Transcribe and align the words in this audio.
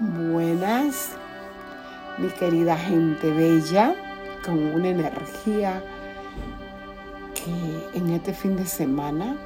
Buenas, 0.00 1.12
mi 2.18 2.26
querida 2.26 2.76
gente 2.76 3.30
bella, 3.30 3.94
con 4.44 4.58
una 4.58 4.88
energía 4.88 5.84
que 7.32 7.96
en 7.96 8.10
este 8.10 8.34
fin 8.34 8.56
de 8.56 8.66
semana 8.66 9.36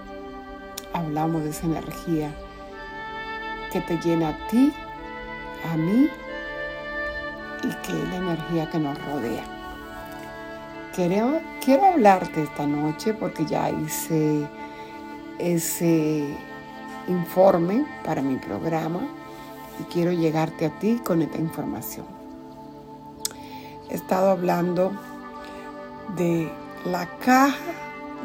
hablamos 0.94 1.44
de 1.44 1.50
esa 1.50 1.66
energía 1.66 2.30
que 3.70 3.82
te 3.82 3.98
llena 3.98 4.30
a 4.30 4.48
ti, 4.48 4.72
a 5.70 5.76
mí 5.76 6.08
y 7.62 7.68
que 7.68 7.92
es 7.92 8.08
la 8.08 8.16
energía 8.16 8.70
que 8.70 8.78
nos 8.78 8.98
rodea. 9.04 9.44
Quiero, 10.94 11.42
quiero 11.62 11.84
hablarte 11.92 12.44
esta 12.44 12.66
noche 12.66 13.12
porque 13.12 13.44
ya 13.44 13.68
hice 13.68 14.48
ese 15.38 16.24
informe 17.06 17.84
para 18.02 18.22
mi 18.22 18.36
programa 18.36 19.17
y 19.80 19.84
quiero 19.84 20.12
llegarte 20.12 20.66
a 20.66 20.78
ti 20.78 21.00
con 21.04 21.22
esta 21.22 21.38
información. 21.38 22.06
He 23.90 23.94
estado 23.94 24.30
hablando 24.30 24.92
de 26.16 26.52
la 26.84 27.06
caja 27.18 27.56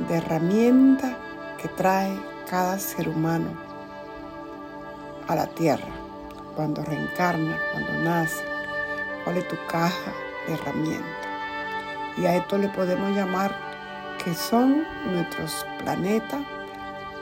de 0.08 0.18
herramientas 0.18 1.14
que 1.62 1.68
trae 1.70 2.12
cada 2.50 2.78
ser 2.80 3.10
humano 3.10 3.50
a 5.28 5.36
la 5.36 5.48
tierra, 5.48 5.88
cuando 6.56 6.84
reencarna, 6.84 7.58
cuando 7.72 7.94
nace, 8.04 8.44
cuál 9.24 9.38
es 9.38 9.48
tu 9.48 9.56
caja 9.68 10.12
de 10.48 10.54
herramientas. 10.54 11.08
Y 12.18 12.26
a 12.26 12.36
esto 12.36 12.58
le 12.58 12.70
podemos 12.70 13.16
llamar 13.16 13.56
que 14.24 14.34
son 14.34 14.84
nuestros 15.12 15.66
planetas 15.80 16.42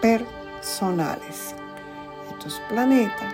personales. 0.02 1.56
Estos 2.32 2.60
planetas 2.70 3.34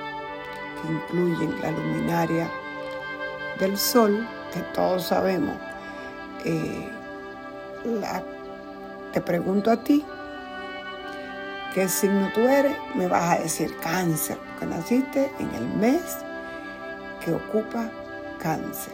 que 0.82 0.92
incluyen 0.92 1.62
la 1.62 1.72
luminaria 1.72 2.50
del 3.60 3.78
Sol, 3.78 4.28
que 4.54 4.62
todos 4.74 5.08
sabemos. 5.08 5.56
Eh, 6.46 6.90
te 9.14 9.22
pregunto 9.22 9.72
a 9.72 9.78
ti, 9.84 10.06
¿qué 11.74 11.88
signo 11.88 12.30
tú 12.34 12.42
eres? 12.42 12.76
Me 12.96 13.08
vas 13.08 13.38
a 13.38 13.42
decir 13.42 13.76
cáncer, 13.78 14.38
porque 14.38 14.66
naciste 14.66 15.32
en 15.40 15.56
el 15.56 15.68
mes 15.78 16.18
que 17.24 17.34
ocupa 17.34 17.90
cáncer. 18.40 18.94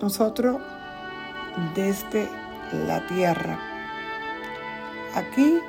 Nosotros 0.00 0.60
desde 1.74 2.28
la 2.86 3.06
Tierra, 3.06 3.58
aquí 5.14 5.60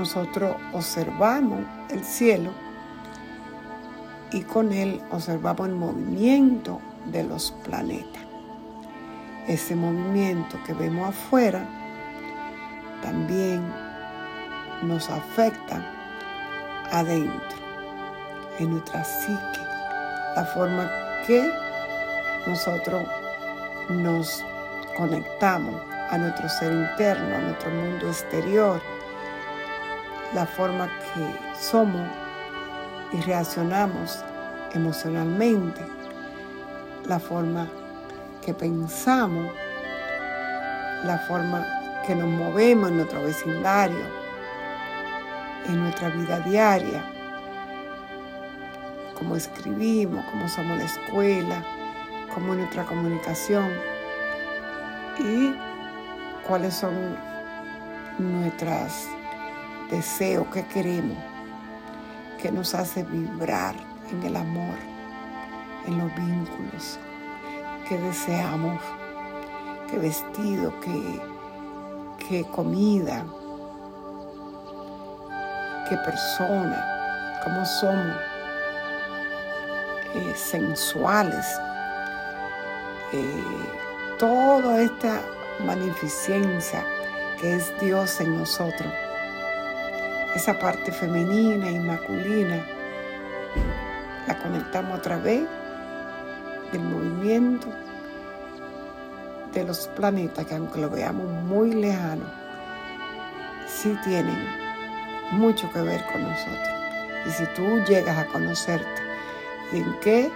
nosotros 0.00 0.56
observamos 0.72 1.60
el 1.90 2.02
cielo 2.02 2.50
y 4.32 4.40
con 4.40 4.72
él 4.72 5.02
observamos 5.10 5.68
el 5.68 5.74
movimiento 5.74 6.80
de 7.12 7.22
los 7.24 7.52
planetas. 7.64 8.22
Ese 9.46 9.76
movimiento 9.76 10.58
que 10.64 10.72
vemos 10.72 11.10
afuera 11.10 11.66
también 13.02 13.62
nos 14.84 15.10
afecta 15.10 15.84
adentro, 16.90 17.58
en 18.58 18.70
nuestra 18.70 19.04
psique, 19.04 19.60
la 20.34 20.46
forma 20.54 20.90
que 21.26 21.46
nosotros 22.46 23.02
nos 23.90 24.42
conectamos 24.96 25.74
a 26.10 26.16
nuestro 26.16 26.48
ser 26.48 26.72
interno, 26.72 27.36
a 27.36 27.40
nuestro 27.40 27.70
mundo 27.70 28.08
exterior, 28.08 28.80
la 30.34 30.46
forma 30.46 30.88
que 30.88 31.60
somos 31.60 32.06
y 33.12 33.20
reaccionamos 33.22 34.24
emocionalmente, 34.72 35.80
la 37.06 37.18
forma 37.18 37.68
que 38.44 38.54
pensamos, 38.54 39.50
la 41.04 41.18
forma 41.26 41.66
que 42.06 42.14
nos 42.14 42.28
movemos 42.28 42.90
en 42.90 42.98
nuestro 42.98 43.22
vecindario, 43.22 44.20
en 45.66 45.82
nuestra 45.82 46.08
vida 46.10 46.38
diaria, 46.40 47.04
cómo 49.18 49.36
escribimos, 49.36 50.24
cómo 50.30 50.48
somos 50.48 50.78
la 50.78 50.84
escuela, 50.84 51.64
cómo 52.32 52.52
es 52.52 52.60
nuestra 52.60 52.84
comunicación 52.84 53.68
y 55.18 55.54
cuáles 56.46 56.74
son 56.74 56.94
nuestras 58.18 59.08
deseo 59.90 60.48
que 60.50 60.64
queremos, 60.66 61.18
que 62.40 62.50
nos 62.50 62.74
hace 62.74 63.02
vibrar 63.02 63.74
en 64.10 64.22
el 64.22 64.36
amor, 64.36 64.76
en 65.86 65.98
los 65.98 66.14
vínculos, 66.14 66.98
que 67.88 67.98
deseamos, 67.98 68.80
que 69.90 69.98
vestido, 69.98 70.78
que, 70.80 71.20
que 72.28 72.44
comida, 72.44 73.24
qué 75.88 75.96
persona, 75.96 77.40
cómo 77.42 77.64
somos 77.66 78.16
eh, 80.14 80.34
sensuales. 80.36 81.46
Eh, 83.12 83.44
toda 84.18 84.82
esta 84.82 85.20
magnificencia 85.66 86.84
que 87.40 87.56
es 87.56 87.72
Dios 87.80 88.20
en 88.20 88.38
nosotros 88.38 88.92
esa 90.34 90.58
parte 90.58 90.92
femenina 90.92 91.70
y 91.70 91.78
masculina 91.78 92.64
la 94.26 94.38
conectamos 94.38 94.98
a 94.98 95.02
través 95.02 95.42
del 96.72 96.82
movimiento 96.82 97.68
de 99.52 99.64
los 99.64 99.88
planetas 99.88 100.46
que 100.46 100.54
aunque 100.54 100.80
lo 100.80 100.88
veamos 100.88 101.26
muy 101.44 101.72
lejano, 101.72 102.24
sí 103.66 103.96
tienen 104.04 104.38
mucho 105.32 105.70
que 105.72 105.80
ver 105.80 106.04
con 106.12 106.22
nosotros. 106.22 106.68
Y 107.26 107.30
si 107.30 107.44
tú 107.54 107.62
llegas 107.88 108.16
a 108.16 108.26
conocerte 108.26 109.02
en 109.72 109.98
qué 110.00 110.30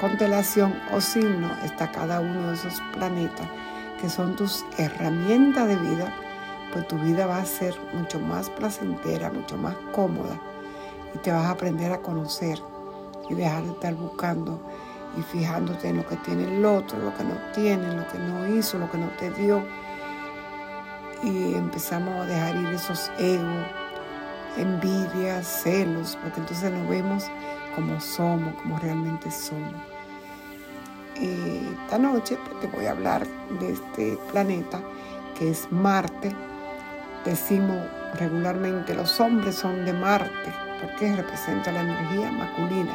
constelación 0.00 0.78
o 0.92 1.00
signo 1.00 1.50
está 1.64 1.90
cada 1.90 2.20
uno 2.20 2.48
de 2.48 2.54
esos 2.54 2.80
planetas, 2.92 3.48
que 4.00 4.08
son 4.10 4.36
tus 4.36 4.64
herramientas 4.76 5.66
de 5.66 5.76
vida, 5.76 6.14
pues 6.72 6.86
tu 6.88 6.96
vida 6.98 7.26
va 7.26 7.38
a 7.38 7.44
ser 7.44 7.74
mucho 7.94 8.18
más 8.20 8.50
placentera, 8.50 9.30
mucho 9.30 9.56
más 9.56 9.74
cómoda 9.92 10.38
y 11.14 11.18
te 11.18 11.32
vas 11.32 11.46
a 11.46 11.50
aprender 11.50 11.92
a 11.92 11.98
conocer 11.98 12.60
y 13.30 13.34
dejar 13.34 13.64
de 13.64 13.70
estar 13.70 13.94
buscando 13.94 14.60
y 15.16 15.22
fijándote 15.22 15.88
en 15.88 15.98
lo 15.98 16.06
que 16.06 16.16
tiene 16.16 16.44
el 16.44 16.64
otro, 16.64 16.98
lo 16.98 17.14
que 17.16 17.24
no 17.24 17.34
tiene, 17.54 17.94
lo 17.94 18.06
que 18.08 18.18
no 18.18 18.46
hizo, 18.46 18.78
lo 18.78 18.90
que 18.90 18.98
no 18.98 19.08
te 19.18 19.30
dio. 19.30 19.62
Y 21.22 21.54
empezamos 21.54 22.14
a 22.14 22.26
dejar 22.26 22.56
ir 22.56 22.68
esos 22.68 23.10
egos, 23.18 23.66
envidias, 24.56 25.46
celos, 25.46 26.16
porque 26.22 26.40
entonces 26.40 26.70
nos 26.70 26.88
vemos 26.88 27.24
como 27.74 28.00
somos, 28.00 28.54
como 28.62 28.78
realmente 28.78 29.30
somos. 29.30 29.74
esta 31.16 31.98
noche 31.98 32.38
pues, 32.44 32.60
te 32.60 32.66
voy 32.68 32.86
a 32.86 32.92
hablar 32.92 33.26
de 33.58 33.72
este 33.72 34.18
planeta 34.30 34.80
que 35.36 35.50
es 35.50 35.70
Marte 35.70 36.34
Decimos 37.24 37.78
regularmente, 38.14 38.94
los 38.94 39.20
hombres 39.20 39.56
son 39.56 39.84
de 39.84 39.92
Marte, 39.92 40.52
porque 40.80 41.14
representa 41.14 41.72
la 41.72 41.80
energía 41.80 42.30
masculina. 42.30 42.94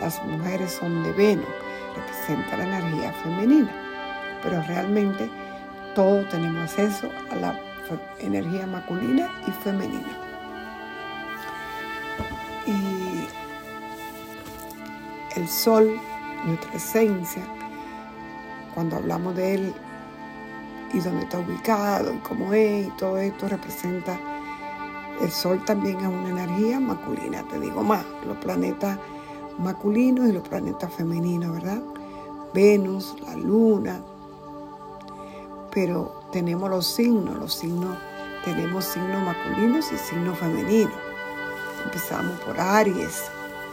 Las 0.00 0.22
mujeres 0.24 0.72
son 0.72 1.02
de 1.04 1.12
Venus, 1.12 1.46
representa 1.94 2.56
la 2.56 2.64
energía 2.64 3.12
femenina. 3.22 3.70
Pero 4.42 4.62
realmente 4.62 5.30
todos 5.94 6.28
tenemos 6.28 6.62
acceso 6.64 7.08
a 7.30 7.36
la 7.36 7.60
energía 8.18 8.66
masculina 8.66 9.30
y 9.46 9.50
femenina. 9.62 10.18
Y 12.66 13.28
el 15.36 15.48
sol, 15.48 16.00
nuestra 16.44 16.72
esencia, 16.74 17.42
cuando 18.74 18.96
hablamos 18.96 19.36
de 19.36 19.54
él, 19.54 19.74
y 20.92 21.00
dónde 21.00 21.24
está 21.24 21.38
ubicado 21.38 22.12
y 22.12 22.18
cómo 22.18 22.52
es 22.52 22.88
y 22.88 22.90
todo 22.90 23.18
esto 23.18 23.48
representa 23.48 24.18
el 25.20 25.30
sol 25.30 25.64
también 25.64 26.00
es 26.00 26.06
una 26.06 26.30
energía 26.30 26.80
masculina, 26.80 27.44
te 27.48 27.60
digo 27.60 27.82
más, 27.82 28.04
los 28.26 28.36
planetas 28.38 28.98
masculinos 29.58 30.28
y 30.28 30.32
los 30.32 30.46
planetas 30.46 30.92
femeninos, 30.92 31.52
¿verdad? 31.52 31.80
Venus, 32.52 33.14
la 33.24 33.36
luna, 33.36 34.00
pero 35.70 36.22
tenemos 36.32 36.68
los 36.68 36.86
signos, 36.86 37.36
los 37.36 37.54
signos, 37.54 37.96
tenemos 38.44 38.84
signos 38.84 39.22
masculinos 39.22 39.92
y 39.92 39.96
signos 39.96 40.38
femeninos. 40.38 40.92
Empezamos 41.84 42.38
por 42.40 42.58
Aries, 42.58 43.22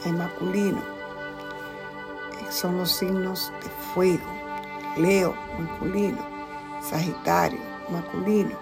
es 0.05 0.13
masculino, 0.13 0.81
son 2.51 2.77
los 2.77 2.91
signos 2.91 3.51
de 3.63 3.69
fuego, 3.93 4.25
Leo, 4.97 5.33
masculino, 5.59 6.19
Sagitario, 6.81 7.59
masculino. 7.89 8.55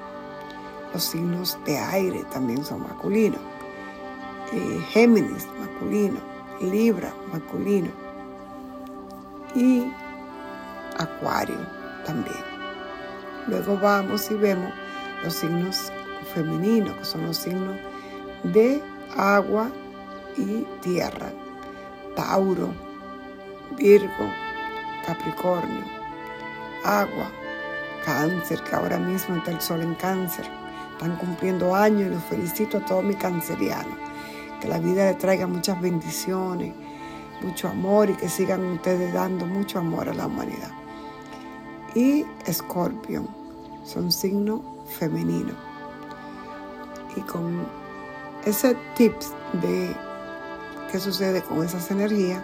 Los 0.93 1.03
signos 1.03 1.57
de 1.65 1.77
aire 1.77 2.23
también 2.31 2.63
son 2.63 2.83
masculinos. 2.83 3.41
Eh, 4.53 4.81
Géminis, 4.89 5.47
masculino. 5.59 6.19
Libra, 6.61 7.13
masculino. 7.31 7.89
Y 9.55 9.91
Acuario 10.97 11.59
también. 12.05 12.43
Luego 13.47 13.77
vamos 13.77 14.29
y 14.31 14.35
vemos 14.35 14.71
los 15.23 15.33
signos 15.33 15.91
femeninos, 16.33 16.95
que 16.97 17.05
son 17.05 17.25
los 17.27 17.37
signos 17.37 17.77
de 18.43 18.81
agua 19.15 19.69
y 20.37 20.65
tierra. 20.81 21.31
Tauro, 22.15 22.73
Virgo, 23.77 24.31
Capricornio, 25.05 25.83
agua, 26.83 27.31
cáncer, 28.07 28.63
que 28.63 28.73
ahora 28.73 28.97
mismo 28.97 29.35
está 29.35 29.51
el 29.51 29.59
sol 29.59 29.81
en 29.81 29.93
cáncer. 29.95 30.49
Están 30.93 31.17
cumpliendo 31.17 31.75
años 31.75 32.07
y 32.07 32.13
los 32.13 32.23
felicito 32.23 32.77
a 32.77 32.85
todos 32.85 33.03
mis 33.03 33.17
cancerianos. 33.17 33.97
Que 34.61 34.69
la 34.69 34.79
vida 34.79 35.07
les 35.07 35.17
traiga 35.17 35.45
muchas 35.45 35.79
bendiciones, 35.81 36.73
mucho 37.41 37.67
amor 37.67 38.09
y 38.09 38.13
que 38.13 38.29
sigan 38.29 38.63
ustedes 38.63 39.13
dando 39.13 39.45
mucho 39.45 39.79
amor 39.79 40.07
a 40.07 40.13
la 40.13 40.27
humanidad. 40.27 40.71
Y 41.95 42.25
Escorpión, 42.45 43.27
son 43.83 44.09
signos 44.09 44.61
femeninos. 44.97 45.57
Y 47.17 47.21
con 47.21 47.67
ese 48.45 48.77
tips 48.95 49.33
de 49.61 49.93
qué 50.89 50.99
sucede 50.99 51.41
con 51.41 51.61
esas 51.61 51.91
energías, 51.91 52.41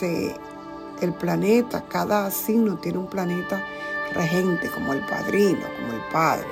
el 0.00 1.12
planeta, 1.14 1.82
cada 1.88 2.30
signo 2.30 2.76
tiene 2.76 2.98
un 2.98 3.08
planeta 3.08 3.64
regente, 4.12 4.68
como 4.68 4.92
el 4.92 5.00
padrino, 5.00 5.66
como 5.76 5.92
el 5.92 6.02
padre 6.12 6.46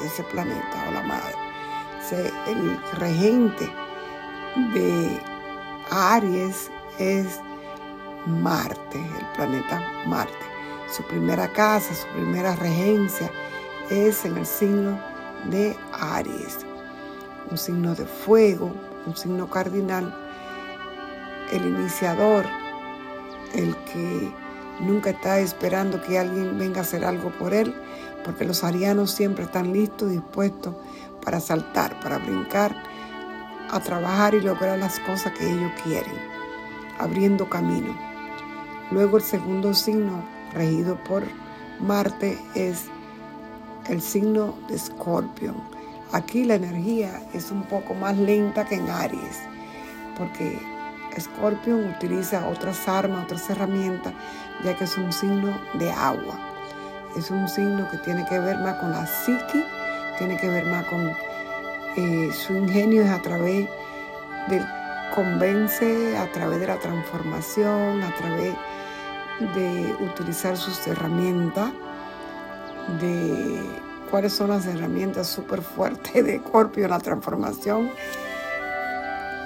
de 0.00 0.06
ese 0.06 0.22
planeta 0.24 0.84
o 0.88 0.92
la 0.92 1.02
madre. 1.02 1.34
el 2.46 2.80
regente 2.98 3.70
de 4.74 5.20
Aries 5.90 6.70
es 6.98 7.40
Marte, 8.26 8.98
el 8.98 9.26
planeta 9.34 9.82
Marte. 10.06 10.34
Su 10.94 11.02
primera 11.04 11.52
casa, 11.52 11.94
su 11.94 12.06
primera 12.08 12.54
regencia 12.56 13.30
es 13.90 14.24
en 14.24 14.36
el 14.36 14.46
signo 14.46 14.98
de 15.50 15.76
Aries, 15.92 16.64
un 17.50 17.58
signo 17.58 17.94
de 17.94 18.06
fuego, 18.06 18.72
un 19.06 19.16
signo 19.16 19.48
cardinal, 19.48 20.14
el 21.52 21.66
iniciador, 21.66 22.44
el 23.54 23.76
que 23.76 24.32
nunca 24.80 25.10
está 25.10 25.38
esperando 25.40 26.02
que 26.02 26.18
alguien 26.18 26.58
venga 26.58 26.80
a 26.80 26.82
hacer 26.82 27.04
algo 27.04 27.30
por 27.38 27.54
él, 27.54 27.74
porque 28.24 28.44
los 28.44 28.64
arianos 28.64 29.10
siempre 29.10 29.44
están 29.44 29.72
listos, 29.72 30.10
dispuestos 30.10 30.74
para 31.24 31.40
saltar, 31.40 31.98
para 32.00 32.18
brincar, 32.18 32.74
a 33.70 33.80
trabajar 33.80 34.34
y 34.34 34.40
lograr 34.40 34.78
las 34.78 34.98
cosas 35.00 35.32
que 35.32 35.48
ellos 35.48 35.70
quieren, 35.82 36.14
abriendo 36.98 37.48
camino. 37.48 37.96
Luego 38.90 39.16
el 39.16 39.22
segundo 39.22 39.74
signo, 39.74 40.22
regido 40.52 40.96
por 41.04 41.24
Marte, 41.80 42.38
es 42.54 42.84
el 43.88 44.00
signo 44.00 44.54
de 44.68 44.76
Escorpio. 44.76 45.54
Aquí 46.12 46.44
la 46.44 46.54
energía 46.54 47.22
es 47.32 47.50
un 47.50 47.62
poco 47.64 47.94
más 47.94 48.16
lenta 48.16 48.64
que 48.64 48.76
en 48.76 48.88
Aries, 48.88 49.40
porque 50.16 50.58
Escorpio 51.16 51.76
utiliza 51.76 52.46
otras 52.46 52.86
armas, 52.88 53.24
otras 53.24 53.48
herramientas, 53.50 54.12
ya 54.62 54.76
que 54.76 54.84
es 54.84 54.96
un 54.96 55.12
signo 55.12 55.58
de 55.74 55.90
agua. 55.90 56.38
Es 57.16 57.30
un 57.30 57.48
signo 57.48 57.88
que 57.90 57.96
tiene 57.98 58.26
que 58.26 58.38
ver 58.38 58.58
más 58.58 58.74
con 58.74 58.90
la 58.90 59.06
psique, 59.06 59.64
tiene 60.18 60.36
que 60.36 60.48
ver 60.48 60.66
más 60.66 60.84
con 60.86 61.10
eh, 61.96 62.30
su 62.32 62.54
ingenio 62.54 63.02
es 63.02 63.10
a 63.10 63.22
través 63.22 63.66
del 64.48 64.66
convence, 65.14 66.16
a 66.18 66.30
través 66.30 66.60
de 66.60 66.66
la 66.66 66.76
transformación, 66.78 68.02
a 68.02 68.14
través 68.16 68.54
de 69.54 69.96
utilizar 70.00 70.56
sus 70.58 70.86
herramientas 70.86 71.72
de 73.00 73.60
cuáles 74.10 74.34
son 74.34 74.50
las 74.50 74.66
herramientas 74.66 75.26
súper 75.26 75.62
fuertes 75.62 76.24
de 76.24 76.38
Scorpio, 76.38 76.86
la 76.86 77.00
transformación 77.00 77.90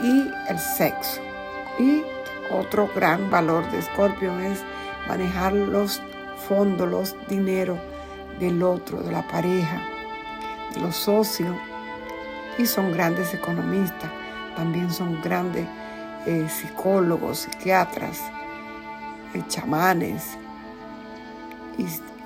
y 0.03 0.31
el 0.49 0.59
sexo. 0.59 1.30
Y 1.79 2.03
otro 2.51 2.89
gran 2.95 3.31
valor 3.31 3.71
de 3.71 3.83
Scorpio 3.83 4.39
es 4.41 4.63
manejar 5.09 5.53
los 5.53 6.03
fondos, 6.49 6.89
los 6.89 7.17
dinero 7.29 7.79
del 8.39 8.63
otro, 8.63 9.03
de 9.03 9.13
la 9.13 9.27
pareja, 9.29 9.81
de 10.75 10.81
los 10.81 10.97
socios. 10.97 11.57
Y 12.59 12.67
son 12.67 12.93
grandes 12.93 13.33
economistas, 13.33 14.11
también 14.57 14.91
son 14.91 15.21
grandes 15.23 15.67
eh, 16.27 16.49
psicólogos, 16.49 17.41
psiquiatras, 17.41 18.21
eh, 19.35 19.43
chamanes, 19.49 20.37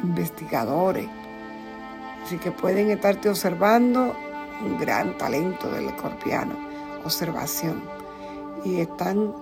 investigadores. 0.02 1.08
Así 2.24 2.38
que 2.38 2.50
pueden 2.50 2.90
estarte 2.90 3.28
observando 3.28 4.16
un 4.62 4.78
gran 4.78 5.16
talento 5.18 5.70
del 5.70 5.88
escorpiano, 5.88 6.56
observación. 7.04 7.82
Y 8.64 8.80
están 8.80 9.32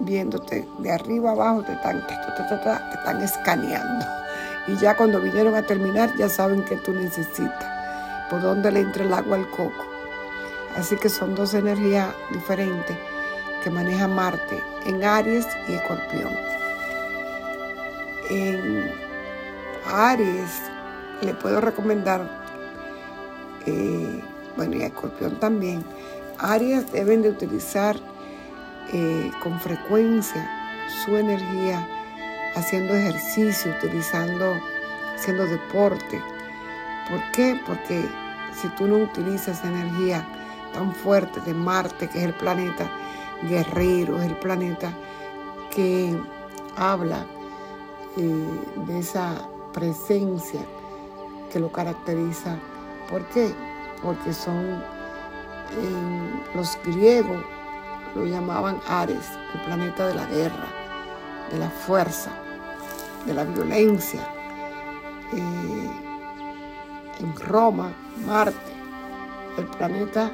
viéndote 0.00 0.68
de 0.78 0.92
arriba 0.92 1.32
abajo, 1.32 1.62
te 1.62 1.72
están, 1.72 1.98
están 1.98 3.22
escaneando. 3.22 4.06
Y 4.66 4.76
ya 4.76 4.96
cuando 4.96 5.20
vinieron 5.20 5.54
a 5.54 5.62
terminar, 5.62 6.14
ya 6.16 6.28
saben 6.28 6.64
que 6.64 6.76
tú 6.76 6.92
necesitas, 6.92 7.66
por 8.28 8.42
dónde 8.42 8.70
le 8.70 8.80
entra 8.80 9.04
el 9.04 9.12
agua 9.12 9.36
al 9.36 9.50
coco. 9.50 9.84
Así 10.76 10.96
que 10.96 11.08
son 11.08 11.34
dos 11.34 11.54
energías 11.54 12.08
diferentes 12.30 12.96
que 13.64 13.70
maneja 13.70 14.06
Marte 14.06 14.62
en 14.86 15.02
Aries 15.02 15.46
y 15.68 15.72
Escorpión. 15.72 16.32
En 18.30 18.90
Aries 19.90 20.62
le 21.22 21.34
puedo 21.34 21.60
recomendar, 21.60 22.28
eh, 23.66 24.22
bueno, 24.56 24.76
y 24.76 24.82
a 24.82 24.86
Escorpión 24.86 25.40
también, 25.40 25.82
Aries 26.38 26.92
deben 26.92 27.22
de 27.22 27.30
utilizar 27.30 27.96
eh, 28.92 29.30
con 29.42 29.60
frecuencia 29.60 30.48
su 31.04 31.16
energía 31.16 31.86
haciendo 32.54 32.94
ejercicio, 32.94 33.72
utilizando, 33.72 34.54
haciendo 35.14 35.46
deporte. 35.46 36.22
¿Por 37.10 37.20
qué? 37.32 37.60
Porque 37.66 38.04
si 38.54 38.68
tú 38.70 38.86
no 38.86 38.96
utilizas 38.96 39.64
energía 39.64 40.26
tan 40.72 40.94
fuerte 40.94 41.40
de 41.40 41.54
Marte, 41.54 42.08
que 42.08 42.18
es 42.18 42.24
el 42.24 42.34
planeta 42.34 42.90
guerrero, 43.48 44.18
es 44.18 44.26
el 44.26 44.36
planeta 44.36 44.92
que 45.70 46.18
habla 46.76 47.26
eh, 48.16 48.44
de 48.86 48.98
esa 48.98 49.48
presencia 49.72 50.60
que 51.52 51.60
lo 51.60 51.70
caracteriza. 51.70 52.56
¿Por 53.10 53.24
qué? 53.26 53.54
Porque 54.02 54.32
son 54.32 54.82
los 56.54 56.78
griegos 56.82 57.44
lo 58.14 58.24
llamaban 58.24 58.80
Ares, 58.88 59.30
el 59.54 59.60
planeta 59.62 60.06
de 60.06 60.14
la 60.14 60.26
guerra, 60.26 60.66
de 61.50 61.58
la 61.58 61.70
fuerza, 61.70 62.30
de 63.26 63.34
la 63.34 63.44
violencia. 63.44 64.20
Eh, 65.32 65.90
en 67.20 67.36
Roma, 67.36 67.92
Marte, 68.26 68.72
el 69.56 69.66
planeta 69.66 70.30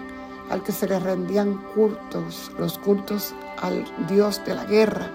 al 0.51 0.63
que 0.63 0.73
se 0.73 0.87
le 0.87 0.99
rendían 0.99 1.55
cultos, 1.75 2.53
los 2.59 2.79
cultos 2.79 3.35
al 3.63 3.85
dios 4.09 4.43
de 4.45 4.55
la 4.55 4.65
guerra, 4.65 5.09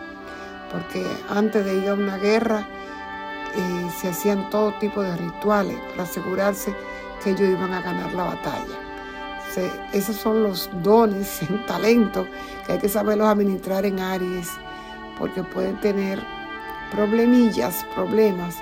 porque 0.72 1.06
antes 1.30 1.66
de 1.66 1.76
ir 1.76 1.90
a 1.90 1.94
una 1.94 2.18
guerra 2.18 2.68
eh, 3.56 3.92
se 4.00 4.10
hacían 4.10 4.50
todo 4.50 4.74
tipo 4.80 5.02
de 5.02 5.16
rituales 5.16 5.80
para 5.92 6.04
asegurarse 6.04 6.76
que 7.24 7.32
ellos 7.32 7.50
iban 7.50 7.74
a 7.74 7.82
ganar 7.82 8.14
la 8.14 8.24
batalla. 8.26 8.89
Esos 9.94 10.16
son 10.16 10.44
los 10.44 10.70
dones, 10.84 11.42
el 11.44 11.66
talento 11.66 12.26
que 12.66 12.74
hay 12.74 12.80
que 12.80 12.90
saberlos 12.90 13.28
administrar 13.28 13.86
en 13.86 14.00
Aries, 14.00 14.50
porque 15.18 15.44
pueden 15.44 15.80
tener 15.82 16.22
problemillas, 16.92 17.86
problemas 17.96 18.58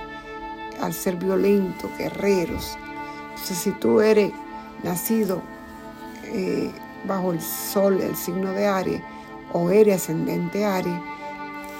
al 0.81 0.93
ser 0.93 1.15
violentos, 1.15 1.89
guerreros. 1.97 2.77
Entonces, 3.29 3.57
si 3.57 3.71
tú 3.71 4.01
eres 4.01 4.31
nacido 4.83 5.41
eh, 6.23 6.71
bajo 7.05 7.31
el 7.31 7.41
sol, 7.41 8.01
el 8.01 8.15
signo 8.15 8.51
de 8.53 8.67
Aries, 8.67 9.01
o 9.53 9.69
eres 9.69 10.03
ascendente 10.03 10.65
Aries, 10.65 10.99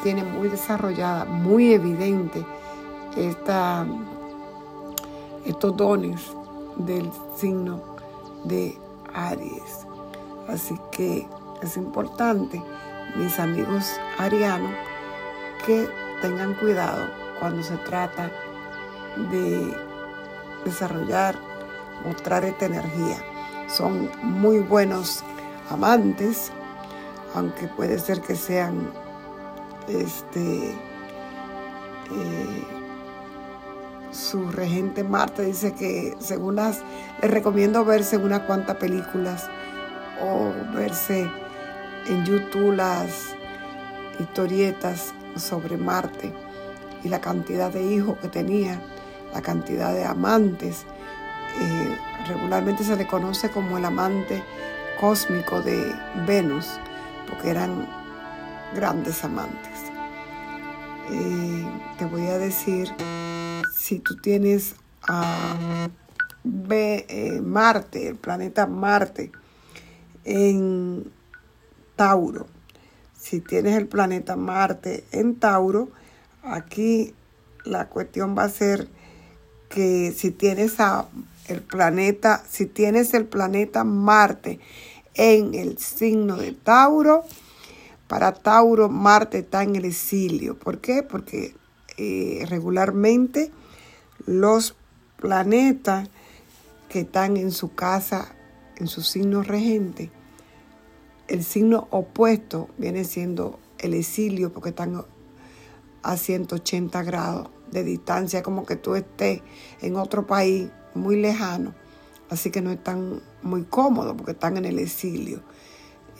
tiene 0.04 0.24
muy 0.24 0.48
desarrollada, 0.48 1.26
muy 1.26 1.74
evidente 1.74 2.46
estos 5.46 5.76
dones 5.76 6.22
del 6.78 7.10
signo 7.36 7.82
de 8.44 8.78
Aries. 9.18 9.86
Así 10.48 10.80
que 10.92 11.28
es 11.62 11.76
importante, 11.76 12.62
mis 13.16 13.40
amigos 13.40 14.00
arianos, 14.18 14.72
que 15.66 15.90
tengan 16.22 16.54
cuidado 16.54 17.08
cuando 17.40 17.64
se 17.64 17.76
trata 17.78 18.32
de 19.32 19.76
desarrollar, 20.64 21.36
mostrar 22.06 22.46
esta 22.46 22.66
energía. 22.66 23.18
Son 23.68 24.10
muy 24.22 24.60
buenos 24.60 25.24
amantes, 25.70 26.52
aunque 27.36 27.68
puede 27.68 28.00
ser 28.00 28.22
que 28.22 28.36
sean 28.36 28.92
este 29.88 30.70
eh, 32.12 32.64
su 34.18 34.50
regente 34.50 35.04
Marta 35.04 35.44
dice 35.44 35.74
que 35.74 36.16
según 36.20 36.56
las 36.56 36.82
les 37.22 37.30
recomiendo 37.30 37.86
verse 37.86 38.18
unas 38.18 38.42
cuantas 38.42 38.78
películas 38.78 39.48
o 40.22 40.52
verse 40.76 41.30
en 42.08 42.26
YouTube 42.26 42.74
las 42.76 43.36
historietas 44.20 45.14
sobre 45.36 45.78
Marte 45.78 46.34
y 47.04 47.10
la 47.10 47.22
cantidad 47.22 47.72
de 47.72 47.84
hijos 47.84 48.18
que 48.18 48.28
tenía, 48.28 48.82
la 49.34 49.42
cantidad 49.42 49.94
de 49.94 50.04
amantes. 50.04 50.86
Eh, 51.62 51.98
regularmente 52.28 52.84
se 52.84 52.96
le 52.96 53.06
conoce 53.06 53.52
como 53.52 53.78
el 53.78 53.86
amante 53.86 54.44
cósmico 55.00 55.62
de 55.62 55.94
Venus, 56.26 56.80
porque 57.30 57.52
eran 57.52 57.88
grandes 58.74 59.24
amantes. 59.24 59.84
Eh, 61.12 61.66
te 62.00 62.06
voy 62.06 62.28
a 62.28 62.40
decir, 62.40 62.94
si 63.88 64.00
tú 64.00 64.18
tienes 64.18 64.76
a 65.08 65.90
eh, 66.44 67.42
Marte, 67.42 68.10
el 68.10 68.16
planeta 68.18 68.68
Marte, 68.68 69.32
en 70.26 71.10
Tauro, 71.96 72.48
si 73.18 73.40
tienes 73.40 73.78
el 73.78 73.88
planeta 73.88 74.36
Marte 74.36 75.06
en 75.14 75.36
Tauro, 75.36 75.88
aquí 76.44 77.14
la 77.64 77.88
cuestión 77.88 78.38
va 78.38 78.44
a 78.44 78.50
ser 78.50 78.90
que 79.70 80.12
si 80.12 80.32
tienes 80.32 80.82
a 80.82 81.08
el 81.48 81.62
planeta, 81.62 82.44
si 82.50 82.66
tienes 82.66 83.14
el 83.14 83.24
planeta 83.24 83.86
Marte 83.86 84.60
en 85.14 85.54
el 85.54 85.78
signo 85.78 86.36
de 86.36 86.52
Tauro, 86.52 87.24
para 88.10 88.34
Tauro 88.34 88.90
Marte 88.90 89.38
está 89.38 89.64
en 89.64 89.78
el 89.78 89.86
exilio. 89.86 90.60
¿Por 90.60 90.80
qué? 90.80 91.04
Porque 91.04 91.56
eh, 91.96 92.46
regularmente 92.50 93.50
los 94.26 94.76
planetas 95.18 96.10
que 96.90 97.02
están 97.02 97.38
en 97.38 97.52
su 97.52 97.74
casa, 97.76 98.36
en 98.78 98.88
su 98.88 99.02
signo 99.02 99.44
regente, 99.44 100.12
el 101.28 101.44
signo 101.44 101.88
opuesto 101.92 102.70
viene 102.78 103.04
siendo 103.04 103.60
el 103.80 103.94
exilio 103.94 104.54
porque 104.54 104.70
están 104.70 105.04
a 106.04 106.18
180 106.18 107.04
grados 107.04 107.50
de 107.72 107.84
distancia, 107.84 108.44
como 108.44 108.66
que 108.66 108.78
tú 108.78 108.96
estés 108.96 109.42
en 109.82 109.98
otro 109.98 110.26
país 110.26 110.70
muy 110.94 111.18
lejano, 111.18 111.74
así 112.30 112.50
que 112.50 112.62
no 112.62 112.72
están 112.72 113.22
muy 113.42 113.64
cómodos 113.64 114.16
porque 114.16 114.32
están 114.32 114.58
en 114.58 114.66
el 114.66 114.80
exilio. 114.80 115.42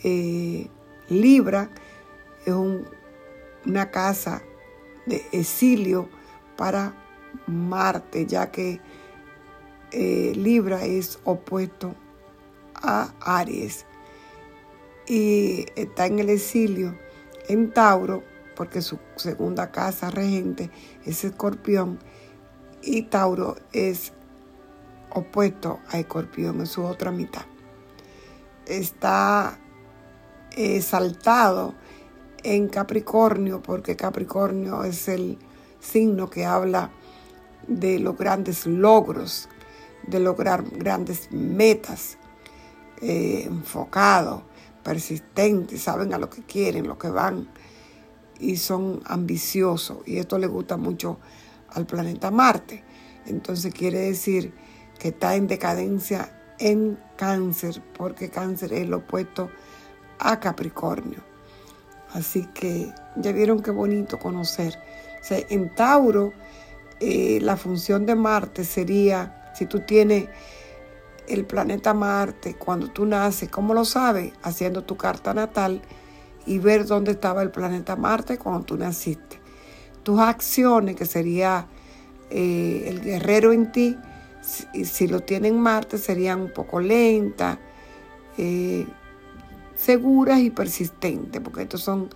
Eh, 0.04 0.68
Libra 1.08 1.70
es 2.44 2.54
una 3.64 3.90
casa 3.90 4.42
de 5.06 5.24
exilio 5.32 6.08
para 6.56 7.07
Marte, 7.46 8.26
ya 8.26 8.50
que 8.50 8.80
eh, 9.90 10.32
Libra 10.36 10.84
es 10.84 11.18
opuesto 11.24 11.94
a 12.74 13.12
Aries 13.20 13.86
y 15.06 15.66
está 15.74 16.06
en 16.06 16.18
el 16.18 16.28
exilio 16.30 16.94
en 17.48 17.72
Tauro, 17.72 18.22
porque 18.54 18.82
su 18.82 18.98
segunda 19.16 19.70
casa 19.70 20.10
regente 20.10 20.70
es 21.04 21.24
Escorpión, 21.24 21.98
y 22.82 23.02
Tauro 23.02 23.56
es 23.72 24.12
opuesto 25.10 25.80
a 25.88 25.98
Escorpión, 25.98 26.60
en 26.60 26.66
su 26.66 26.84
otra 26.84 27.10
mitad. 27.10 27.46
Está 28.66 29.58
exaltado 30.54 31.74
en 32.42 32.68
Capricornio, 32.68 33.62
porque 33.62 33.96
Capricornio 33.96 34.84
es 34.84 35.08
el 35.08 35.38
signo 35.80 36.28
que 36.28 36.44
habla 36.44 36.90
de 37.68 37.98
los 37.98 38.16
grandes 38.16 38.66
logros, 38.66 39.48
de 40.06 40.20
lograr 40.20 40.64
grandes 40.64 41.30
metas, 41.30 42.18
eh, 43.00 43.44
enfocado 43.46 44.48
persistentes, 44.82 45.82
saben 45.82 46.14
a 46.14 46.18
lo 46.18 46.30
que 46.30 46.42
quieren, 46.44 46.88
lo 46.88 46.96
que 46.96 47.10
van 47.10 47.48
y 48.40 48.56
son 48.56 49.02
ambiciosos. 49.04 49.98
Y 50.06 50.16
esto 50.16 50.38
le 50.38 50.46
gusta 50.46 50.78
mucho 50.78 51.18
al 51.68 51.84
planeta 51.86 52.30
Marte. 52.30 52.84
Entonces 53.26 53.74
quiere 53.74 53.98
decir 53.98 54.54
que 54.98 55.08
está 55.08 55.34
en 55.34 55.46
decadencia 55.46 56.54
en 56.58 56.98
cáncer, 57.16 57.82
porque 57.96 58.30
cáncer 58.30 58.72
es 58.72 58.88
lo 58.88 58.98
opuesto 58.98 59.50
a 60.18 60.40
Capricornio. 60.40 61.22
Así 62.14 62.46
que 62.54 62.92
ya 63.16 63.32
vieron 63.32 63.62
qué 63.62 63.70
bonito 63.70 64.18
conocer. 64.18 64.78
en 65.30 65.74
Tauro, 65.74 66.32
eh, 67.00 67.38
la 67.40 67.56
función 67.56 68.06
de 68.06 68.14
Marte 68.14 68.64
sería, 68.64 69.50
si 69.54 69.66
tú 69.66 69.80
tienes 69.80 70.28
el 71.28 71.44
planeta 71.44 71.94
Marte 71.94 72.54
cuando 72.54 72.88
tú 72.90 73.04
naces. 73.04 73.48
¿Cómo 73.48 73.74
lo 73.74 73.84
sabes? 73.84 74.32
Haciendo 74.42 74.84
tu 74.84 74.96
carta 74.96 75.34
natal 75.34 75.82
y 76.46 76.58
ver 76.58 76.86
dónde 76.86 77.12
estaba 77.12 77.42
el 77.42 77.50
planeta 77.50 77.96
Marte 77.96 78.38
cuando 78.38 78.64
tú 78.64 78.76
naciste. 78.76 79.38
Tus 80.02 80.18
acciones, 80.20 80.96
que 80.96 81.06
sería 81.06 81.66
eh, 82.30 82.84
el 82.86 83.00
guerrero 83.02 83.52
en 83.52 83.70
ti, 83.70 83.96
si, 84.40 85.08
lo 85.08 85.20
tiene 85.20 85.48
en 85.48 85.60
Marte, 85.60 85.98
serían 85.98 86.40
un 86.40 86.52
poco 86.52 86.80
lentas, 86.80 87.58
eh, 88.38 88.86
seguras 89.74 90.40
y 90.40 90.50
persistentes, 90.50 91.40
porque 91.42 91.62
estos 91.62 91.82
son 91.82 92.08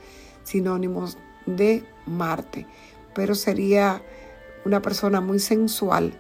sinónimos 0.43 1.19
de 1.45 1.85
Marte. 2.07 2.67
Pero 3.15 3.35
sería 3.35 4.03
una 4.65 4.83
persona 4.83 5.21
muy 5.21 5.39
sensual 5.39 6.13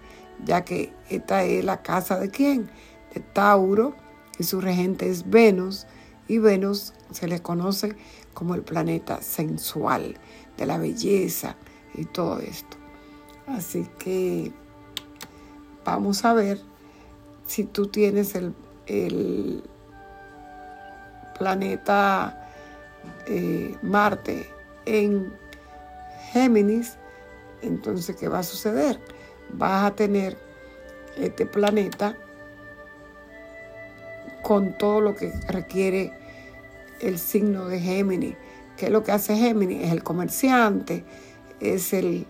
ya 0.45 0.65
que 0.65 0.93
esta 1.09 1.45
es 1.45 1.65
la 1.65 1.83
casa 1.83 2.19
de 2.19 2.31
quién? 2.31 2.71
De 3.15 3.21
Tauro, 3.21 3.95
y 4.39 4.45
su 4.45 4.61
regente 4.61 5.09
es 5.09 5.29
Venus, 5.29 5.87
y 6.29 6.39
Venus 6.39 6.95
se 7.11 7.29
le 7.29 7.41
conoce 7.41 7.97
como 8.35 8.55
el 8.55 8.63
planeta 8.63 9.21
sensual, 9.23 10.17
de 10.57 10.67
la 10.67 10.79
belleza 10.79 11.57
y 11.95 12.05
todo 12.05 12.39
esto. 12.41 12.77
Así 13.47 13.89
que 13.99 14.53
vamos 15.85 16.25
a 16.25 16.33
ver 16.33 16.61
si 17.47 17.65
tú 17.65 17.87
tienes 17.87 18.35
el, 18.35 18.55
planeta 21.39 22.49
eh, 23.27 23.77
Marte 23.83 24.49
en 24.85 25.33
Géminis, 26.33 26.99
entonces, 27.63 28.17
¿qué 28.17 28.29
va 28.29 28.41
a 28.41 28.43
suceder? 28.43 28.99
vas 29.53 29.85
a 29.85 29.95
tener 29.95 30.37
este 31.17 31.47
planeta 31.47 32.17
con 34.43 34.77
todo 34.77 35.01
lo 35.01 35.15
que 35.15 35.33
requiere 35.49 36.13
el 37.01 37.19
signo 37.19 37.67
de 37.67 37.81
Géminis. 37.81 38.35
¿Qué 38.77 38.87
es 38.87 38.93
lo 38.93 39.03
que 39.03 39.13
hace 39.13 39.37
Géminis? 39.37 39.85
Es 39.85 39.93
el 39.93 40.03
comerciante, 40.03 41.05
es 41.61 41.93
el 41.93 42.27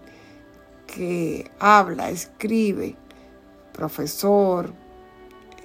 que 0.87 1.51
habla, 1.59 2.11
escribe, 2.11 2.97
profesor, 3.73 4.73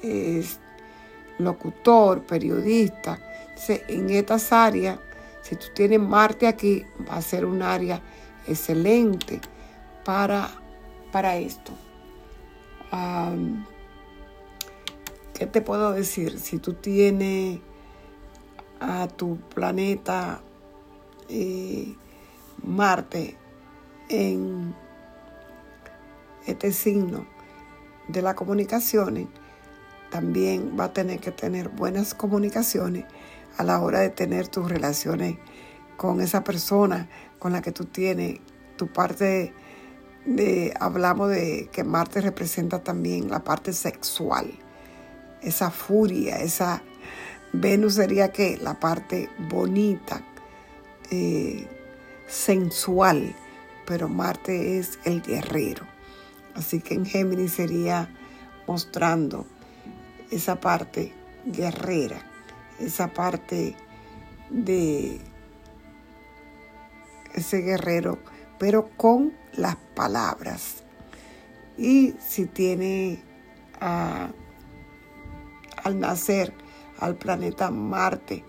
es 0.02 0.60
locutor, 1.40 2.26
periodista. 2.26 3.20
en 3.68 4.10
estas 4.12 4.54
áreas, 4.54 5.00
si 5.42 5.56
tú 5.56 5.66
tienes 5.74 6.00
Marte 6.00 6.48
aquí, 6.48 6.86
va 7.10 7.18
a 7.18 7.22
ser 7.22 7.46
un 7.46 7.62
área 7.62 8.02
excelente 8.48 9.42
para 10.08 10.50
para 11.12 11.36
esto. 11.36 11.74
¿Qué 15.34 15.46
te 15.46 15.62
puedo 15.62 15.92
decir? 15.92 16.40
Si 16.40 16.60
tú 16.60 16.76
tienes 16.76 17.60
a 18.80 19.10
tu 19.10 19.38
planeta 19.38 20.42
eh, 21.28 21.94
Marte 22.64 23.36
en 24.08 24.74
este 26.46 26.72
signo 26.72 27.28
de 28.08 28.22
las 28.22 28.36
comunicaciones, 28.36 29.28
también 30.10 30.78
va 30.80 30.86
a 30.86 30.94
tener 30.94 31.20
que 31.20 31.32
tener 31.32 31.68
buenas 31.68 32.14
comunicaciones 32.14 33.04
a 33.58 33.64
la 33.64 33.82
hora 33.82 34.00
de 34.00 34.10
tener 34.10 34.48
tus 34.48 34.70
relaciones 34.70 35.38
con 35.98 36.22
esa 36.22 36.46
persona 36.46 37.10
con 37.40 37.52
la 37.52 37.62
que 37.62 37.74
tú 37.74 37.84
tienes 37.84 38.40
tu 38.78 38.88
parte 38.88 39.54
hablamos 40.80 41.30
de 41.30 41.70
que 41.72 41.84
Marte 41.84 42.22
representa 42.22 42.84
también 42.84 43.30
la 43.30 43.44
parte 43.44 43.74
sexual, 43.74 44.52
esa 45.42 45.72
furia, 45.72 46.38
esa 46.38 46.84
Venus 47.54 47.96
sería 47.96 48.32
que 48.32 48.58
la 48.58 48.80
parte 48.80 49.30
bonita, 49.50 50.22
eh, 51.10 51.66
sensual, 52.28 53.34
pero 53.86 54.10
Marte 54.10 54.78
es 54.78 55.00
el 55.06 55.22
guerrero. 55.22 55.86
Así 56.56 56.82
que 56.82 56.96
en 56.96 57.06
Géminis 57.06 57.54
sería 57.54 58.10
mostrando 58.68 59.46
esa 60.30 60.60
parte 60.60 61.14
guerrera, 61.46 62.20
esa 62.80 63.14
parte 63.14 63.76
de 64.50 65.22
ese 67.34 67.60
guerrero, 67.60 68.20
pero 68.60 68.90
con 68.98 69.34
las 69.58 69.76
palabras. 69.96 70.84
Y 71.78 72.14
si 72.26 72.46
tiene 72.46 73.22
al 73.80 74.34
nacer 76.00 76.54
al 77.00 77.16
planeta 77.16 77.70
Marte 77.70 78.44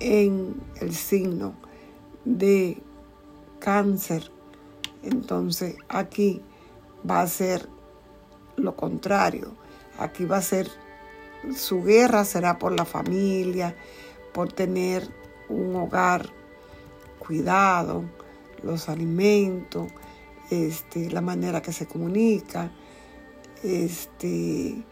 en 0.00 0.60
el 0.80 0.94
signo 0.94 1.54
de 2.24 2.82
cáncer, 3.60 4.30
entonces 5.02 5.76
aquí 5.88 6.42
va 7.08 7.22
a 7.22 7.26
ser 7.26 7.68
lo 8.56 8.76
contrario. 8.76 9.56
Aquí 9.98 10.24
va 10.24 10.38
a 10.38 10.42
ser, 10.42 10.68
su 11.54 11.82
guerra 11.82 12.24
será 12.24 12.58
por 12.58 12.72
la 12.72 12.84
familia, 12.84 13.76
por 14.32 14.52
tener 14.52 15.08
un 15.48 15.76
hogar 15.76 16.30
cuidado, 17.18 18.04
los 18.62 18.88
alimentos, 18.88 19.88
este, 20.52 21.10
la 21.10 21.20
manera 21.20 21.62
que 21.62 21.72
se 21.72 21.86
comunica, 21.86 22.70
este, 23.62 24.84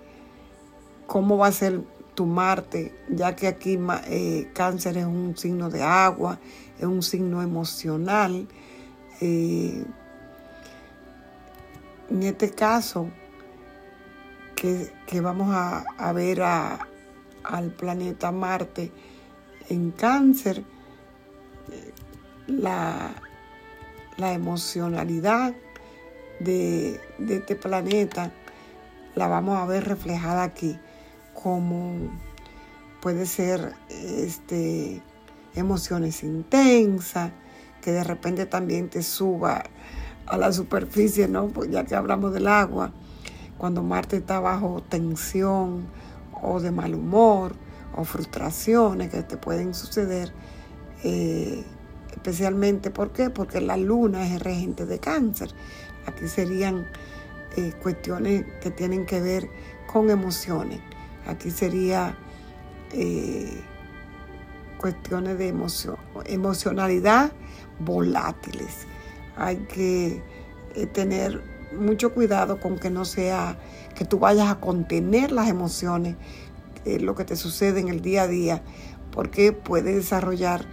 cómo 1.06 1.36
va 1.36 1.48
a 1.48 1.52
ser 1.52 1.82
tu 2.14 2.24
Marte, 2.24 2.94
ya 3.08 3.36
que 3.36 3.46
aquí 3.46 3.78
eh, 4.06 4.50
cáncer 4.54 4.96
es 4.96 5.04
un 5.04 5.36
signo 5.36 5.68
de 5.68 5.82
agua, 5.82 6.38
es 6.78 6.84
un 6.84 7.02
signo 7.02 7.42
emocional. 7.42 8.48
Eh, 9.20 9.84
en 12.08 12.22
este 12.22 12.50
caso, 12.50 13.08
que, 14.56 15.20
vamos 15.20 15.54
a, 15.54 16.12
ver 16.12 16.42
al 16.42 17.70
planeta 17.76 18.32
Marte 18.32 18.90
en 19.68 19.90
cáncer, 19.92 20.64
la, 22.46 23.14
la 24.20 24.32
emocionalidad 24.34 25.54
de, 26.38 27.00
este 27.18 27.56
planeta 27.56 28.30
la 29.14 29.26
vamos 29.26 29.58
a 29.58 29.66
ver 29.66 29.88
reflejada 29.88 30.42
aquí 30.42 30.78
como 31.34 31.94
puede 33.00 33.24
ser 33.26 33.72
este, 33.88 35.02
emociones 35.54 36.22
intensas, 36.22 37.32
que 37.80 37.92
de 37.92 38.04
repente 38.04 38.44
también 38.44 38.90
te 38.90 39.02
suba 39.02 39.64
a 40.26 40.36
la 40.36 40.52
superficie, 40.52 41.26
¿no? 41.26 41.48
Pues 41.48 41.70
ya 41.70 41.84
que 41.84 41.96
hablamos 41.96 42.34
del 42.34 42.46
agua, 42.46 42.92
cuando 43.56 43.82
Marte 43.82 44.18
está 44.18 44.38
bajo 44.38 44.82
tensión 44.82 45.86
o 46.42 46.60
de 46.60 46.70
mal 46.70 46.94
humor 46.94 47.54
o 47.96 48.04
frustraciones 48.04 49.10
que 49.10 49.22
te 49.22 49.38
pueden 49.38 49.74
suceder, 49.74 50.32
eh, 51.04 51.64
especialmente, 52.12 52.90
¿por 52.90 53.12
qué? 53.12 53.30
Porque 53.30 53.60
la 53.60 53.76
luna 53.76 54.26
es 54.26 54.32
el 54.32 54.40
regente 54.40 54.86
de 54.86 54.98
cáncer. 54.98 55.50
Aquí 56.06 56.28
serían 56.28 56.86
eh, 57.56 57.72
cuestiones 57.82 58.44
que 58.60 58.70
tienen 58.70 59.06
que 59.06 59.20
ver 59.20 59.48
con 59.86 60.10
emociones. 60.10 60.80
Aquí 61.26 61.50
sería 61.50 62.16
eh, 62.92 63.60
cuestiones 64.78 65.38
de 65.38 65.48
emoción, 65.48 65.96
emocionalidad 66.26 67.32
volátiles. 67.78 68.86
Hay 69.36 69.56
que 69.56 70.22
eh, 70.74 70.86
tener 70.86 71.42
mucho 71.78 72.12
cuidado 72.12 72.60
con 72.60 72.78
que 72.78 72.90
no 72.90 73.04
sea 73.04 73.58
que 73.94 74.04
tú 74.04 74.18
vayas 74.18 74.48
a 74.48 74.60
contener 74.60 75.30
las 75.32 75.48
emociones, 75.48 76.16
lo 76.84 77.14
que 77.14 77.24
te 77.24 77.36
sucede 77.36 77.80
en 77.80 77.88
el 77.88 78.00
día 78.00 78.22
a 78.22 78.26
día, 78.26 78.62
porque 79.12 79.52
puede 79.52 79.94
desarrollar 79.94 80.64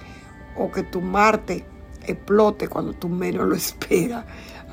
o 0.57 0.71
que 0.71 0.83
tu 0.83 1.01
Marte 1.01 1.65
explote 2.05 2.67
cuando 2.67 2.93
tú 2.93 3.09
menos 3.09 3.47
lo 3.47 3.55
esperas. 3.55 4.25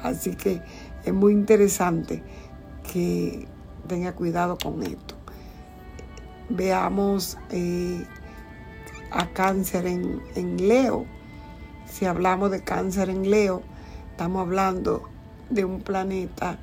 Así 0.03 0.35
que 0.35 0.63
es 1.05 1.13
muy 1.13 1.33
interesante 1.33 2.23
que 2.93 3.47
tenga 3.87 4.13
cuidado 4.13 4.57
con 4.63 4.83
esto. 4.83 5.17
Veamos 6.49 7.39
eh, 7.51 8.05
a 9.11 9.27
cáncer 9.33 9.87
en, 9.87 10.23
en 10.35 10.69
Leo. 10.69 11.07
Si 11.87 12.05
hablamos 12.05 12.51
de 12.51 12.63
cáncer 12.63 13.09
en 13.09 13.31
Leo, 13.31 13.63
estamos 14.11 14.43
hablando 14.43 15.09
de 15.51 15.65
un 15.65 15.81
planeta 15.81 16.59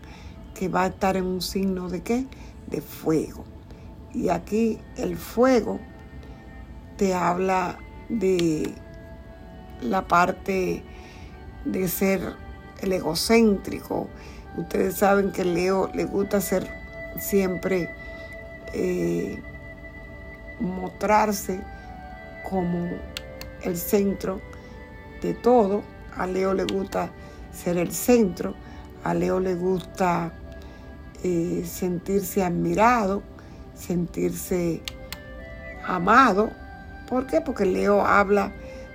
que 0.53 0.67
va 0.67 0.83
a 0.83 0.87
estar 0.87 1.17
en 1.17 1.25
un 1.25 1.41
signo 1.41 1.89
de 1.89 2.01
qué? 2.01 2.25
De 2.67 2.81
fuego. 2.81 3.43
Y 4.13 4.29
aquí 4.29 4.79
el 4.97 5.17
fuego 5.17 5.79
te 6.97 7.13
habla 7.13 7.79
de 8.09 8.73
la 9.81 10.07
parte 10.07 10.83
de 11.65 11.87
ser 11.87 12.21
el 12.81 12.93
egocéntrico. 12.93 14.07
Ustedes 14.57 14.95
saben 14.95 15.31
que 15.31 15.45
Leo 15.45 15.89
le 15.93 16.05
gusta 16.05 16.41
ser 16.41 16.67
siempre 17.19 17.89
eh, 18.73 19.41
mostrarse 20.59 21.61
como 22.49 22.89
el 23.63 23.77
centro 23.77 24.41
de 25.21 25.33
todo. 25.33 25.83
A 26.17 26.27
Leo 26.27 26.53
le 26.53 26.65
gusta 26.65 27.09
ser 27.53 27.77
el 27.77 27.91
centro. 27.91 28.55
A 29.03 29.13
Leo 29.13 29.39
le 29.39 29.55
gusta 29.55 30.31
eh, 31.23 31.63
sentirse 31.65 32.43
admirado, 32.43 33.23
sentirse 33.75 34.81
amado. 35.85 36.51
¿Por 37.07 37.27
qué? 37.27 37.41
Porque 37.41 37.65
Leo 37.65 38.05
habla 38.05 38.51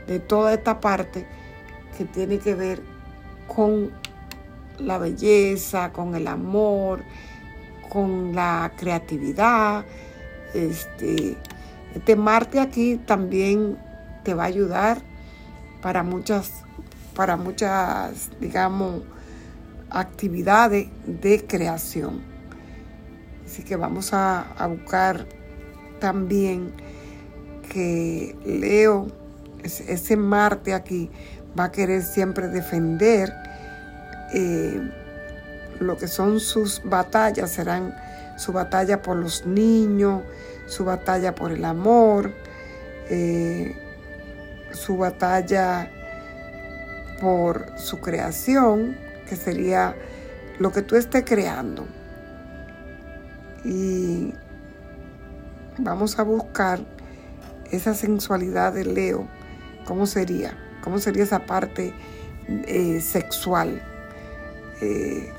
de 0.07 0.21
toda 0.21 0.55
esta 0.55 0.81
parte 0.81 1.27
que 1.97 2.05
tiene 2.05 2.39
que 2.39 2.55
ver 2.55 2.83
con 3.47 3.91
la 4.79 4.99
belleza, 4.99 5.93
con 5.93 6.15
el 6.15 6.29
amor, 6.29 7.03
con 7.89 8.35
la 8.35 8.73
creatividad. 8.77 9.85
Este, 10.55 11.37
este 11.95 12.17
Marte 12.17 12.61
aquí 12.61 12.97
también 12.97 13.79
te 14.23 14.35
va 14.35 14.45
a 14.45 14.47
ayudar 14.47 14.99
para 15.83 16.03
muchas, 16.03 16.53
para 17.15 17.37
muchas, 17.37 18.31
digamos, 18.41 19.03
actividades 19.91 20.89
de 21.07 21.45
creación. 21.47 22.21
Así 23.45 23.63
que 23.63 23.77
vamos 23.77 24.13
a, 24.13 24.53
a 24.53 24.67
buscar 24.67 25.27
también 26.01 26.73
que 27.73 28.37
Leo 28.45 29.07
ese 29.67 30.17
Marte 30.17 30.75
aquí 30.75 31.11
va 31.59 31.65
a 31.65 31.73
querer 31.73 32.03
siempre 32.03 32.49
defender 32.49 33.33
eh, 34.33 34.81
lo 35.81 35.97
que 35.97 36.09
son 36.09 36.41
sus 36.41 36.83
batallas, 36.85 37.51
serán 37.51 37.95
su 38.37 38.53
batalla 38.53 39.03
por 39.03 39.17
los 39.17 39.47
niños, 39.47 40.23
su 40.67 40.85
batalla 40.85 41.35
por 41.35 41.53
el 41.53 41.65
amor, 41.65 42.33
eh, 43.09 43.77
su 44.73 44.97
batalla 44.97 45.91
por 47.21 47.79
su 47.79 48.01
creación, 48.01 48.97
que 49.29 49.37
sería 49.37 49.95
lo 50.59 50.73
que 50.73 50.83
tú 50.83 50.97
estés 50.97 51.25
creando. 51.25 51.87
Y 53.65 54.33
vamos 55.79 56.19
a 56.19 56.23
buscar 56.23 56.81
esa 57.71 57.95
sensualidad 57.95 58.73
de 58.73 58.85
Leo 58.85 59.36
¿Cómo 59.87 60.07
sería? 60.07 60.57
¿Cómo 60.83 60.99
sería 60.99 61.23
esa 61.23 61.47
parte 61.47 61.95
eh, 62.49 63.01
sexual? 63.01 63.81
Eh, 64.81 65.33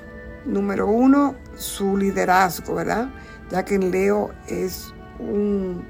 número 0.45 0.87
uno, 0.87 1.35
su 1.57 1.97
liderazgo, 1.97 2.75
¿verdad? 2.75 3.09
Ya 3.51 3.65
que 3.65 3.75
en 3.75 3.91
Leo 3.91 4.31
es 4.47 4.93
un, 5.19 5.85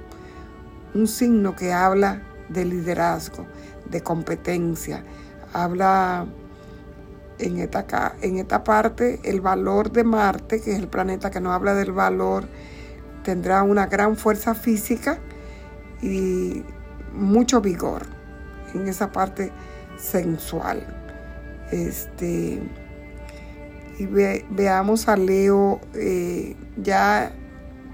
un 0.96 1.08
signo 1.08 1.56
que 1.56 1.72
habla 1.72 2.24
de 2.50 2.66
liderazgo, 2.66 3.46
de 3.90 4.02
competencia. 4.02 5.04
Habla 5.54 6.26
en 7.38 7.60
esta, 7.60 8.16
en 8.22 8.38
esta 8.38 8.64
parte 8.64 9.20
el 9.24 9.40
valor 9.40 9.92
de 9.92 10.04
Marte, 10.04 10.62
que 10.62 10.74
es 10.74 10.80
el 10.80 10.88
planeta 10.88 11.30
que 11.30 11.40
nos 11.40 11.54
habla 11.54 11.76
del 11.76 11.92
valor, 11.92 12.48
tendrá 13.24 13.62
una 13.62 13.86
gran 13.86 14.18
fuerza 14.18 14.56
física 14.56 15.20
y 16.02 16.64
mucho 17.14 17.62
vigor 17.62 18.17
en 18.74 18.88
esa 18.88 19.12
parte 19.12 19.52
sensual. 19.98 20.86
Este, 21.72 22.62
y 24.00 24.06
veamos 24.06 25.08
a 25.08 25.18
Leo, 25.18 25.82
eh, 25.96 26.56
ya 26.78 27.32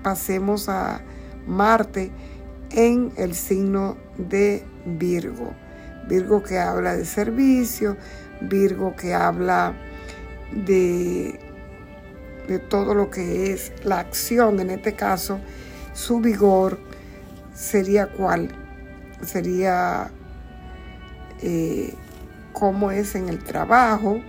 pasemos 0.04 0.70
a 0.70 1.02
Marte 1.48 2.12
en 2.72 3.12
el 3.18 3.36
signo 3.36 3.98
de 4.18 4.64
Virgo. 4.86 5.54
Virgo 6.08 6.44
que 6.44 6.60
habla 6.60 6.96
de 6.96 7.06
servicio, 7.06 7.98
Virgo 8.42 8.96
que 8.96 9.14
habla 9.14 9.74
de, 10.52 11.40
de 12.48 12.60
todo 12.60 12.94
lo 12.94 13.10
que 13.10 13.54
es 13.54 13.72
la 13.86 14.00
acción, 14.00 14.60
en 14.60 14.70
este 14.70 14.94
caso, 14.96 15.40
su 15.94 16.20
vigor 16.20 16.78
sería 17.54 18.08
cuál? 18.08 18.50
sería 19.26 20.12
eh, 21.46 21.94
cómo 22.54 22.92
es 22.92 23.16
en 23.16 23.28
el 23.28 23.44
trabajo, 23.44 24.22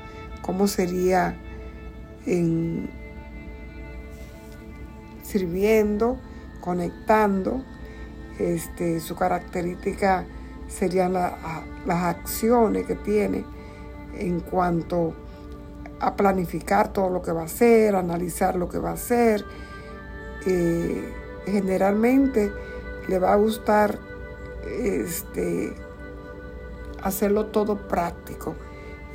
cómo 0.42 0.66
sería 0.66 1.36
en 2.26 2.90
sirviendo, 5.22 6.18
conectando. 6.60 7.64
Este, 8.40 8.98
su 8.98 9.14
característica 9.14 10.26
serían 10.66 11.12
las 11.12 12.02
acciones 12.02 12.84
que 12.84 12.96
tiene 12.96 13.44
en 14.18 14.40
cuanto 14.40 15.14
a 16.00 16.16
planificar 16.16 16.92
todo 16.92 17.10
lo 17.10 17.22
que 17.22 17.30
va 17.30 17.42
a 17.42 17.44
hacer, 17.44 17.94
analizar 17.94 18.56
lo 18.56 18.68
que 18.68 18.78
va 18.78 18.90
a 18.90 18.94
hacer. 18.94 19.44
Eh, 20.46 21.12
generalmente 21.46 22.50
le 23.06 23.18
va 23.20 23.34
a 23.34 23.36
gustar 23.36 24.00
este, 24.66 25.74
hacerlo 27.04 27.46
todo 27.46 27.86
práctico. 27.86 28.56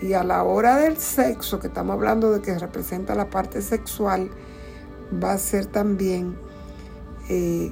Y 0.01 0.13
a 0.13 0.23
la 0.23 0.43
hora 0.43 0.77
del 0.77 0.97
sexo, 0.97 1.59
que 1.59 1.67
estamos 1.67 1.93
hablando 1.93 2.31
de 2.31 2.41
que 2.41 2.57
representa 2.57 3.15
la 3.15 3.29
parte 3.29 3.61
sexual, 3.61 4.29
va 5.21 5.33
a 5.33 5.37
ser 5.37 5.65
también, 5.65 6.37
eh, 7.27 7.71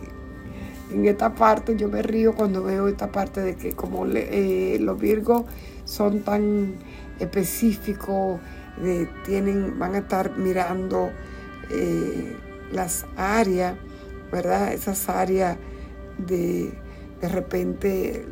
en 0.91 1.05
esta 1.05 1.35
parte 1.35 1.75
yo 1.77 1.87
me 1.87 2.01
río 2.01 2.35
cuando 2.35 2.63
veo 2.63 2.87
esta 2.87 3.11
parte 3.11 3.41
de 3.41 3.55
que 3.55 3.73
como 3.73 4.05
eh, 4.05 4.77
los 4.81 4.99
virgos 4.99 5.43
son 5.85 6.21
tan 6.21 6.75
específicos, 7.19 8.39
tienen, 9.25 9.79
van 9.79 9.95
a 9.95 9.99
estar 9.99 10.37
mirando 10.37 11.09
eh, 11.71 12.35
las 12.71 13.05
áreas, 13.15 13.75
¿verdad? 14.31 14.73
Esas 14.73 15.09
áreas 15.09 15.57
de 16.17 16.73
de 17.21 17.29
repente 17.29 18.25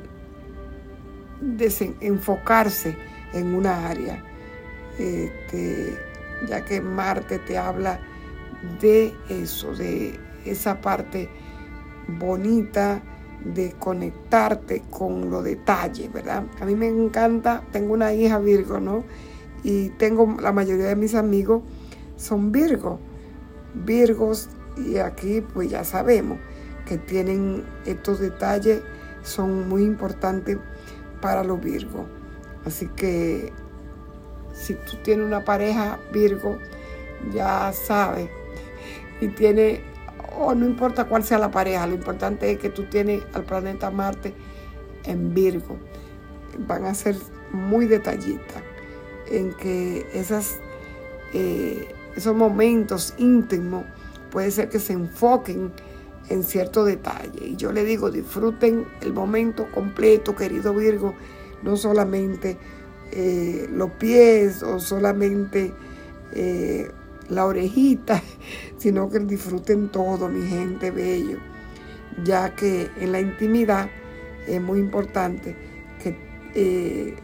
enfocarse 2.01 2.97
en 3.33 3.53
una 3.53 3.87
área, 3.87 4.23
este, 4.97 5.97
ya 6.47 6.63
que 6.63 6.81
Marte 6.81 7.39
te 7.39 7.57
habla 7.57 7.99
de 8.81 9.13
eso, 9.29 9.73
de 9.75 10.19
esa 10.45 10.81
parte 10.81 11.29
bonita 12.07 13.01
de 13.43 13.73
conectarte 13.73 14.83
con 14.89 15.29
los 15.29 15.43
detalles, 15.43 16.11
¿verdad? 16.11 16.45
A 16.59 16.65
mí 16.65 16.75
me 16.75 16.87
encanta, 16.87 17.63
tengo 17.71 17.93
una 17.93 18.13
hija 18.13 18.39
Virgo, 18.39 18.79
¿no? 18.79 19.03
Y 19.63 19.89
tengo 19.89 20.37
la 20.41 20.51
mayoría 20.51 20.87
de 20.87 20.95
mis 20.95 21.15
amigos 21.15 21.61
son 22.17 22.51
Virgo, 22.51 22.99
Virgos, 23.73 24.49
y 24.77 24.97
aquí 24.97 25.41
pues 25.41 25.69
ya 25.69 25.83
sabemos 25.83 26.39
que 26.85 26.97
tienen 26.97 27.63
estos 27.85 28.19
detalles 28.19 28.81
son 29.23 29.67
muy 29.67 29.83
importantes 29.83 30.57
para 31.21 31.43
los 31.43 31.61
Virgo. 31.61 32.05
Así 32.65 32.87
que 32.95 33.51
si 34.53 34.73
tú 34.73 34.97
tienes 35.03 35.25
una 35.25 35.43
pareja 35.43 35.99
Virgo, 36.11 36.57
ya 37.33 37.71
sabes, 37.73 38.29
y 39.21 39.27
tiene, 39.29 39.81
o 40.37 40.53
no 40.53 40.65
importa 40.65 41.05
cuál 41.05 41.23
sea 41.23 41.37
la 41.37 41.51
pareja, 41.51 41.87
lo 41.87 41.95
importante 41.95 42.51
es 42.51 42.59
que 42.59 42.69
tú 42.69 42.83
tienes 42.85 43.23
al 43.33 43.43
planeta 43.43 43.91
Marte 43.91 44.33
en 45.05 45.33
Virgo. 45.33 45.77
Van 46.67 46.85
a 46.85 46.93
ser 46.93 47.15
muy 47.51 47.85
detallistas 47.85 48.63
en 49.27 49.53
que 49.53 50.05
esas, 50.13 50.57
eh, 51.33 51.93
esos 52.15 52.35
momentos 52.35 53.13
íntimos 53.17 53.85
puede 54.31 54.51
ser 54.51 54.69
que 54.69 54.79
se 54.79 54.93
enfoquen 54.93 55.71
en 56.29 56.43
cierto 56.43 56.85
detalle. 56.85 57.47
Y 57.47 57.55
yo 57.55 57.71
le 57.71 57.83
digo, 57.83 58.11
disfruten 58.11 58.85
el 59.01 59.13
momento 59.13 59.67
completo, 59.71 60.35
querido 60.35 60.73
Virgo, 60.73 61.13
no 61.63 61.77
solamente 61.77 62.57
eh, 63.11 63.67
los 63.71 63.91
pies 63.91 64.63
o 64.63 64.79
solamente 64.79 65.73
eh, 66.33 66.89
la 67.29 67.45
orejita, 67.45 68.21
sino 68.77 69.09
que 69.09 69.19
disfruten 69.19 69.89
todo, 69.89 70.29
mi 70.29 70.47
gente 70.47 70.91
bello, 70.91 71.39
ya 72.23 72.55
que 72.55 72.89
en 72.99 73.11
la 73.11 73.19
intimidad 73.19 73.89
es 74.47 74.61
muy 74.61 74.79
importante 74.79 75.55
que 76.01 76.17
eh, 76.53 77.15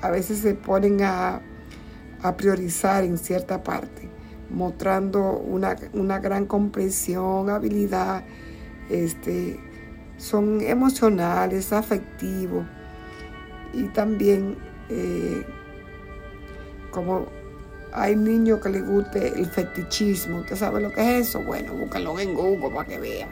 a 0.00 0.10
veces 0.10 0.38
se 0.38 0.54
ponen 0.54 1.02
a, 1.02 1.40
a 2.22 2.36
priorizar 2.36 3.04
en 3.04 3.18
cierta 3.18 3.62
parte 3.62 4.11
mostrando 4.52 5.32
una, 5.38 6.18
gran 6.18 6.46
comprensión, 6.46 7.50
habilidad, 7.50 8.24
este, 8.90 9.58
son 10.18 10.60
emocionales, 10.60 11.72
afectivos 11.72 12.64
y 13.72 13.84
también 13.88 14.56
eh, 14.88 15.44
como 16.90 17.26
hay 17.92 18.16
niños 18.16 18.60
que 18.60 18.68
les 18.68 18.86
guste 18.86 19.28
el 19.28 19.46
fetichismo, 19.46 20.38
¿usted 20.38 20.56
sabe 20.56 20.80
lo 20.80 20.90
que 20.90 21.18
es 21.18 21.28
eso? 21.28 21.42
Bueno, 21.42 21.74
búsquenlo 21.74 22.18
en 22.18 22.34
Google 22.34 22.70
para 22.74 22.88
que 22.88 22.98
vean. 22.98 23.28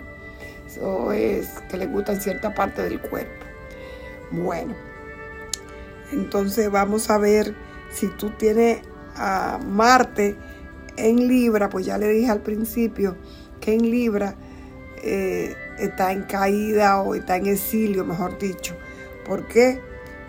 Eso 0.67 1.13
es 1.13 1.49
que 1.71 1.77
les 1.77 1.91
gusta 1.91 2.19
cierta 2.21 2.55
parte 2.55 2.83
del 2.83 3.01
cuerpo. 3.01 3.45
Bueno, 4.31 4.75
entonces 6.13 6.71
vamos 6.71 7.11
a 7.11 7.19
ver 7.19 7.55
si 7.91 8.09
tú 8.09 8.31
tienes 8.31 8.83
a 9.17 9.59
Marte 9.65 10.37
en 10.97 11.29
Libra, 11.29 11.69
pues 11.69 11.87
ya 11.87 11.99
le 11.99 12.09
dije 12.09 12.31
al 12.31 12.43
principio 12.43 13.17
que 13.61 13.75
en 13.75 13.91
Libra 13.91 14.37
eh, 15.03 15.55
está 15.79 16.13
en 16.13 16.23
caída 16.23 17.01
o 17.03 17.15
está 17.15 17.37
en 17.37 17.47
exilio, 17.47 18.05
mejor 18.05 18.39
dicho. 18.39 18.75
¿Por 19.25 19.47
qué? 19.49 19.81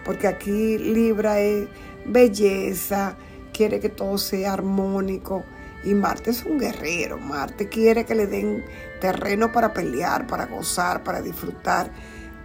Porque 0.05 0.27
aquí 0.27 0.77
Libra 0.77 1.39
es 1.39 1.67
belleza, 2.05 3.15
quiere 3.53 3.79
que 3.79 3.89
todo 3.89 4.17
sea 4.17 4.53
armónico. 4.53 5.43
Y 5.83 5.95
Marte 5.95 6.29
es 6.29 6.43
un 6.45 6.59
guerrero. 6.59 7.17
Marte 7.17 7.67
quiere 7.67 8.05
que 8.05 8.13
le 8.13 8.27
den 8.27 8.63
terreno 8.99 9.51
para 9.51 9.73
pelear, 9.73 10.27
para 10.27 10.45
gozar, 10.45 11.03
para 11.03 11.21
disfrutar, 11.21 11.91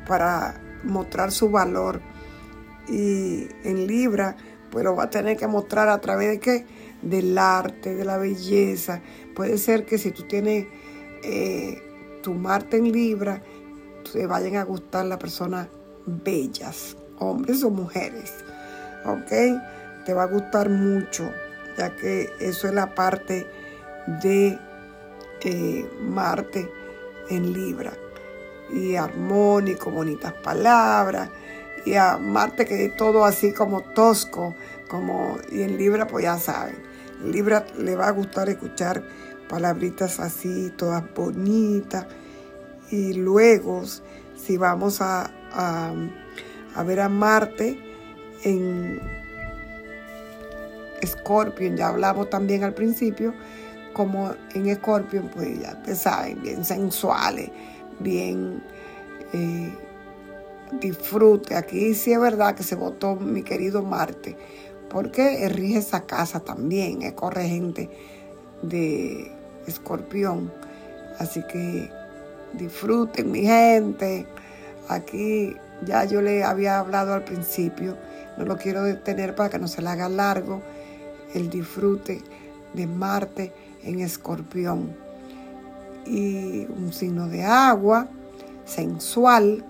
para 0.06 0.60
mostrar 0.84 1.30
su 1.32 1.50
valor. 1.50 2.00
Y 2.88 3.48
en 3.64 3.86
Libra, 3.86 4.36
pues 4.70 4.84
lo 4.84 4.96
va 4.96 5.04
a 5.04 5.10
tener 5.10 5.36
que 5.36 5.46
mostrar 5.46 5.88
a 5.88 6.00
través 6.00 6.30
de 6.30 6.40
qué? 6.40 6.66
Del 7.02 7.36
arte, 7.38 7.94
de 7.94 8.04
la 8.04 8.18
belleza. 8.18 9.02
Puede 9.34 9.58
ser 9.58 9.84
que 9.84 9.98
si 9.98 10.10
tú 10.10 10.24
tienes 10.24 10.66
eh, 11.22 11.82
tu 12.22 12.34
Marte 12.34 12.76
en 12.76 12.92
Libra, 12.92 13.42
te 14.12 14.26
vayan 14.26 14.56
a 14.56 14.64
gustar 14.64 15.06
las 15.06 15.18
personas 15.18 15.68
bellas, 16.06 16.96
hombres 17.18 17.62
o 17.62 17.70
mujeres. 17.70 18.32
¿Ok? 19.04 19.30
Te 20.04 20.14
va 20.14 20.24
a 20.24 20.26
gustar 20.26 20.68
mucho, 20.68 21.30
ya 21.76 21.94
que 21.96 22.30
eso 22.40 22.68
es 22.68 22.74
la 22.74 22.94
parte 22.94 23.46
de 24.22 24.58
eh, 25.42 25.90
Marte 26.00 26.68
en 27.30 27.52
Libra. 27.52 27.92
Y 28.70 28.96
armónico, 28.96 29.90
bonitas 29.90 30.32
palabras. 30.32 31.30
Y 31.84 31.94
a 31.94 32.18
Marte 32.18 32.64
que 32.66 32.86
es 32.86 32.96
todo 32.96 33.24
así 33.24 33.52
como 33.52 33.82
tosco, 33.82 34.54
como, 34.88 35.38
y 35.52 35.62
en 35.62 35.76
Libra 35.76 36.06
pues 36.06 36.24
ya 36.24 36.38
saben. 36.38 36.85
Libra 37.26 37.66
le 37.78 37.96
va 37.96 38.08
a 38.08 38.10
gustar 38.12 38.48
escuchar 38.48 39.02
palabritas 39.48 40.20
así, 40.20 40.72
todas 40.76 41.02
bonitas. 41.14 42.06
Y 42.90 43.14
luego, 43.14 43.82
si 44.36 44.56
vamos 44.56 45.00
a, 45.00 45.30
a, 45.52 46.82
ver 46.84 47.00
a 47.00 47.08
Marte 47.08 47.78
en 48.44 49.00
Scorpion, 51.04 51.76
ya 51.76 51.88
hablamos 51.88 52.30
también 52.30 52.64
al 52.64 52.74
principio, 52.74 53.34
como 53.92 54.34
en 54.54 54.74
Scorpion, 54.76 55.30
pues 55.34 55.60
ya 55.60 55.82
te 55.82 55.94
saben, 55.94 56.42
bien 56.42 56.64
sensuales, 56.64 57.50
bien 57.98 58.62
eh, 59.32 59.74
disfrute. 60.80 61.56
Aquí 61.56 61.94
sí 61.94 62.12
es 62.12 62.20
verdad 62.20 62.54
que 62.54 62.62
se 62.62 62.76
votó 62.76 63.16
mi 63.16 63.42
querido 63.42 63.82
Marte 63.82 64.36
porque 64.90 65.48
rige 65.48 65.78
esa 65.78 66.06
casa 66.06 66.40
también, 66.40 67.02
es 67.02 67.12
corregente 67.12 67.90
de 68.62 69.30
escorpión. 69.66 70.52
Así 71.18 71.42
que 71.50 71.90
disfruten 72.52 73.30
mi 73.30 73.42
gente. 73.42 74.26
Aquí 74.88 75.56
ya 75.84 76.04
yo 76.04 76.22
le 76.22 76.44
había 76.44 76.78
hablado 76.78 77.14
al 77.14 77.24
principio, 77.24 77.96
no 78.38 78.44
lo 78.44 78.56
quiero 78.56 78.84
detener 78.84 79.34
para 79.34 79.50
que 79.50 79.58
no 79.58 79.68
se 79.68 79.82
le 79.82 79.88
haga 79.88 80.08
largo 80.08 80.62
el 81.34 81.50
disfrute 81.50 82.22
de 82.74 82.86
Marte 82.86 83.52
en 83.82 84.00
escorpión. 84.00 84.96
Y 86.06 86.66
un 86.66 86.92
signo 86.92 87.28
de 87.28 87.44
agua, 87.44 88.08
sensual 88.64 89.64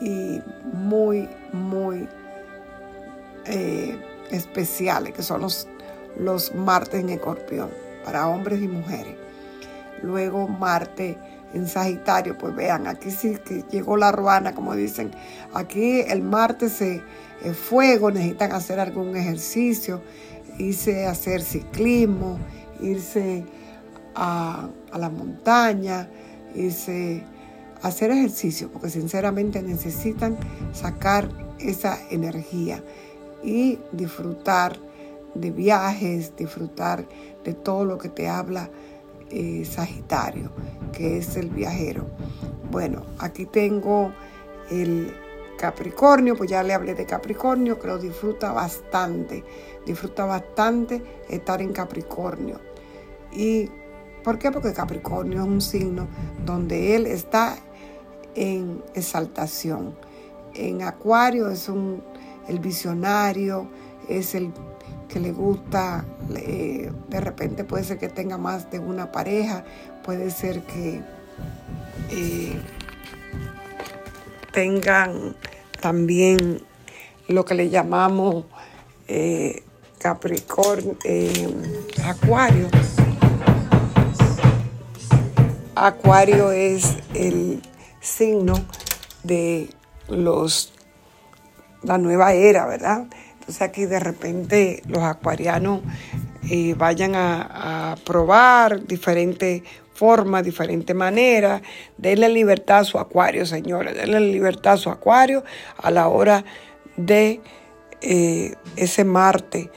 y 0.00 0.40
muy, 0.72 1.28
muy 1.52 2.08
eh, 3.46 3.98
especiales, 4.30 5.12
que 5.12 5.22
son 5.22 5.40
los, 5.40 5.68
los 6.18 6.54
martes 6.54 7.00
en 7.00 7.10
escorpión, 7.10 7.70
para 8.04 8.28
hombres 8.28 8.62
y 8.62 8.68
mujeres. 8.68 9.14
Luego 10.02 10.48
Marte 10.48 11.16
en 11.54 11.68
Sagitario, 11.68 12.36
pues 12.38 12.54
vean, 12.54 12.86
aquí 12.86 13.10
sí 13.10 13.36
que 13.44 13.64
llegó 13.70 13.96
la 13.96 14.10
ruana, 14.10 14.54
como 14.54 14.74
dicen. 14.74 15.12
Aquí 15.52 16.00
el 16.00 16.22
martes 16.22 16.80
es 16.80 17.02
fuego, 17.56 18.10
necesitan 18.10 18.52
hacer 18.52 18.80
algún 18.80 19.16
ejercicio, 19.16 20.02
irse 20.58 21.06
a 21.06 21.10
hacer 21.10 21.42
ciclismo, 21.42 22.38
irse 22.80 23.44
a, 24.14 24.68
a 24.90 24.98
la 24.98 25.10
montaña, 25.10 26.08
irse 26.54 27.22
a 27.82 27.88
hacer 27.88 28.10
ejercicio, 28.10 28.70
porque 28.72 28.88
sinceramente 28.88 29.62
necesitan 29.62 30.38
sacar 30.72 31.28
esa 31.58 31.98
energía 32.10 32.82
y 33.42 33.78
disfrutar 33.92 34.78
de 35.34 35.50
viajes, 35.50 36.36
disfrutar 36.36 37.06
de 37.44 37.54
todo 37.54 37.84
lo 37.84 37.98
que 37.98 38.08
te 38.08 38.28
habla 38.28 38.70
eh, 39.30 39.64
Sagitario, 39.64 40.50
que 40.92 41.18
es 41.18 41.36
el 41.36 41.48
viajero. 41.48 42.06
Bueno, 42.70 43.02
aquí 43.18 43.46
tengo 43.46 44.12
el 44.70 45.14
Capricornio, 45.56 46.36
pues 46.36 46.50
ya 46.50 46.62
le 46.62 46.74
hablé 46.74 46.94
de 46.94 47.06
Capricornio, 47.06 47.78
que 47.78 47.86
lo 47.86 47.98
disfruta 47.98 48.52
bastante, 48.52 49.44
disfruta 49.86 50.26
bastante 50.26 51.02
estar 51.28 51.62
en 51.62 51.72
Capricornio. 51.72 52.60
¿Y 53.32 53.70
por 54.22 54.38
qué? 54.38 54.50
Porque 54.50 54.72
Capricornio 54.72 55.40
es 55.40 55.46
un 55.46 55.60
signo 55.60 56.08
donde 56.44 56.94
él 56.94 57.06
está 57.06 57.56
en 58.34 58.82
exaltación. 58.94 59.94
En 60.54 60.82
Acuario 60.82 61.48
es 61.48 61.68
un, 61.68 62.02
el 62.48 62.58
visionario, 62.58 63.68
es 64.08 64.34
el 64.34 64.52
que 65.08 65.20
le 65.20 65.32
gusta, 65.32 66.04
de 66.28 67.20
repente 67.20 67.64
puede 67.64 67.84
ser 67.84 67.98
que 67.98 68.08
tenga 68.08 68.38
más 68.38 68.70
de 68.70 68.78
una 68.78 69.12
pareja, 69.12 69.64
puede 70.02 70.30
ser 70.30 70.62
que 70.62 71.02
eh, 72.10 72.60
tengan 74.52 75.36
también 75.80 76.62
lo 77.28 77.44
que 77.44 77.54
le 77.54 77.70
llamamos 77.70 78.44
eh, 79.08 79.62
Capricornio, 79.98 80.96
eh, 81.04 81.48
Acuario. 82.04 82.68
Acuario 85.74 86.52
es 86.52 86.96
el 87.14 87.62
signo 88.00 88.54
de 89.22 89.70
los 90.08 90.71
la 91.82 91.98
nueva 91.98 92.32
era, 92.32 92.66
¿verdad? 92.66 93.06
Entonces 93.34 93.62
aquí 93.62 93.86
de 93.86 93.98
repente 93.98 94.82
los 94.86 95.02
acuarianos 95.02 95.80
eh, 96.50 96.74
vayan 96.76 97.14
a, 97.14 97.96
probar 98.04 98.86
diferentes 98.86 99.62
formas, 99.94 100.44
diferentes 100.44 100.94
maneras. 100.94 101.62
Denle 101.98 102.28
libertad 102.28 102.80
a 102.80 102.84
su 102.84 102.98
acuario, 102.98 103.46
señores. 103.46 103.96
Denle 103.96 104.20
libertad 104.20 104.74
a 104.74 104.76
su 104.76 104.90
acuario 104.90 105.44
a 105.76 105.90
la 105.90 106.08
hora 106.08 106.44
de 106.96 107.40
eh, 108.00 108.54
ese 108.76 109.04
Marte 109.04 109.70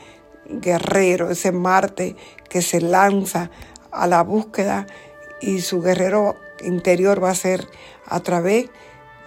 guerrero, 0.47 1.31
ese 1.31 1.51
Marte 1.51 2.15
que 2.49 2.61
se 2.61 2.81
lanza 2.81 3.49
a 3.91 4.07
la 4.07 4.21
búsqueda 4.23 4.85
y 5.41 5.61
su 5.61 5.81
guerrero 5.81 6.35
interior 6.63 7.23
va 7.23 7.31
a 7.31 7.35
ser 7.35 7.67
a 8.05 8.19
través 8.21 8.69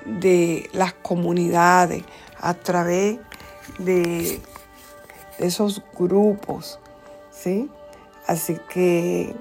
de 0.04 0.68
las 0.72 0.94
comunidades, 0.94 2.04
a 2.40 2.54
través 2.54 3.18
de, 3.78 4.40
esos 5.38 5.82
grupos, 5.96 6.80
¿sí? 7.30 7.70
Así 8.26 8.58
que 8.68 9.34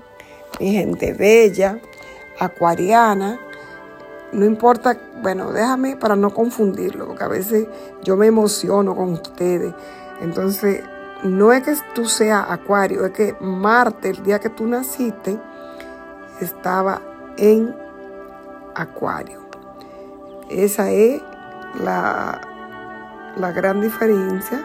mi 0.59 0.71
gente 0.71 1.13
bella, 1.13 1.79
acuariana, 2.39 3.39
no 4.31 4.45
importa, 4.45 4.97
bueno, 5.23 5.51
déjame 5.51 5.95
para 5.95 6.15
no 6.15 6.33
confundirlo, 6.33 7.07
porque 7.07 7.23
a 7.23 7.27
veces 7.27 7.67
yo 8.03 8.15
me 8.15 8.27
emociono 8.27 8.95
con 8.95 9.13
ustedes. 9.13 9.73
Entonces, 10.21 10.83
no 11.23 11.51
es 11.51 11.63
que 11.63 11.75
tú 11.95 12.05
seas 12.05 12.45
acuario, 12.47 13.05
es 13.05 13.11
que 13.11 13.35
Marte, 13.39 14.09
el 14.09 14.23
día 14.23 14.39
que 14.39 14.49
tú 14.49 14.67
naciste, 14.67 15.39
estaba 16.39 17.01
en 17.37 17.75
acuario. 18.75 19.41
Esa 20.49 20.91
es 20.91 21.21
la, 21.79 22.46
la 23.39 23.51
gran 23.51 23.81
diferencia. 23.81 24.61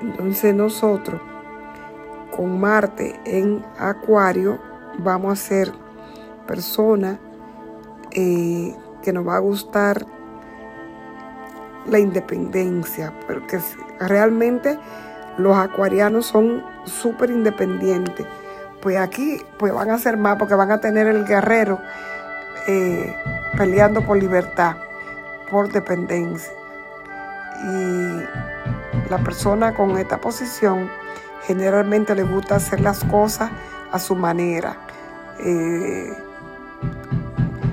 Entonces 0.00 0.54
nosotros 0.54 1.20
con 2.30 2.60
Marte 2.60 3.20
en 3.24 3.64
Acuario 3.78 4.58
vamos 4.98 5.32
a 5.32 5.36
ser 5.36 5.72
personas 6.46 7.18
eh, 8.10 8.74
que 9.02 9.12
nos 9.12 9.26
va 9.26 9.36
a 9.36 9.40
gustar 9.40 10.04
la 11.86 11.98
independencia, 11.98 13.12
porque 13.26 13.60
realmente 14.00 14.78
los 15.38 15.56
acuarianos 15.56 16.26
son 16.26 16.64
súper 16.84 17.30
independientes. 17.30 18.26
Pues 18.80 18.96
aquí 18.98 19.40
pues 19.58 19.72
van 19.72 19.90
a 19.90 19.98
ser 19.98 20.16
más 20.16 20.36
porque 20.38 20.54
van 20.54 20.70
a 20.70 20.80
tener 20.80 21.06
el 21.06 21.24
guerrero 21.24 21.78
eh, 22.66 23.14
peleando 23.56 24.02
por 24.02 24.18
libertad 24.18 24.76
por 25.50 25.70
dependencia. 25.72 26.52
Y 27.62 29.10
la 29.10 29.18
persona 29.24 29.74
con 29.74 29.96
esta 29.98 30.20
posición 30.20 30.90
generalmente 31.46 32.14
le 32.14 32.22
gusta 32.22 32.56
hacer 32.56 32.80
las 32.80 33.04
cosas 33.04 33.50
a 33.92 33.98
su 33.98 34.14
manera. 34.14 34.76
Eh, 35.38 36.12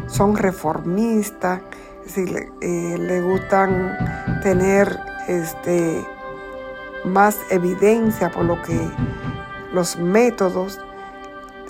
son 0.07 0.35
reformistas, 0.35 1.61
eh, 2.15 2.97
le, 2.99 3.21
gustan 3.21 3.97
tener 4.43 4.99
este, 5.27 6.05
más 7.05 7.37
evidencia 7.49 8.29
por 8.29 8.45
lo 8.45 8.61
que 8.61 8.77
los 9.73 9.97
métodos 9.97 10.79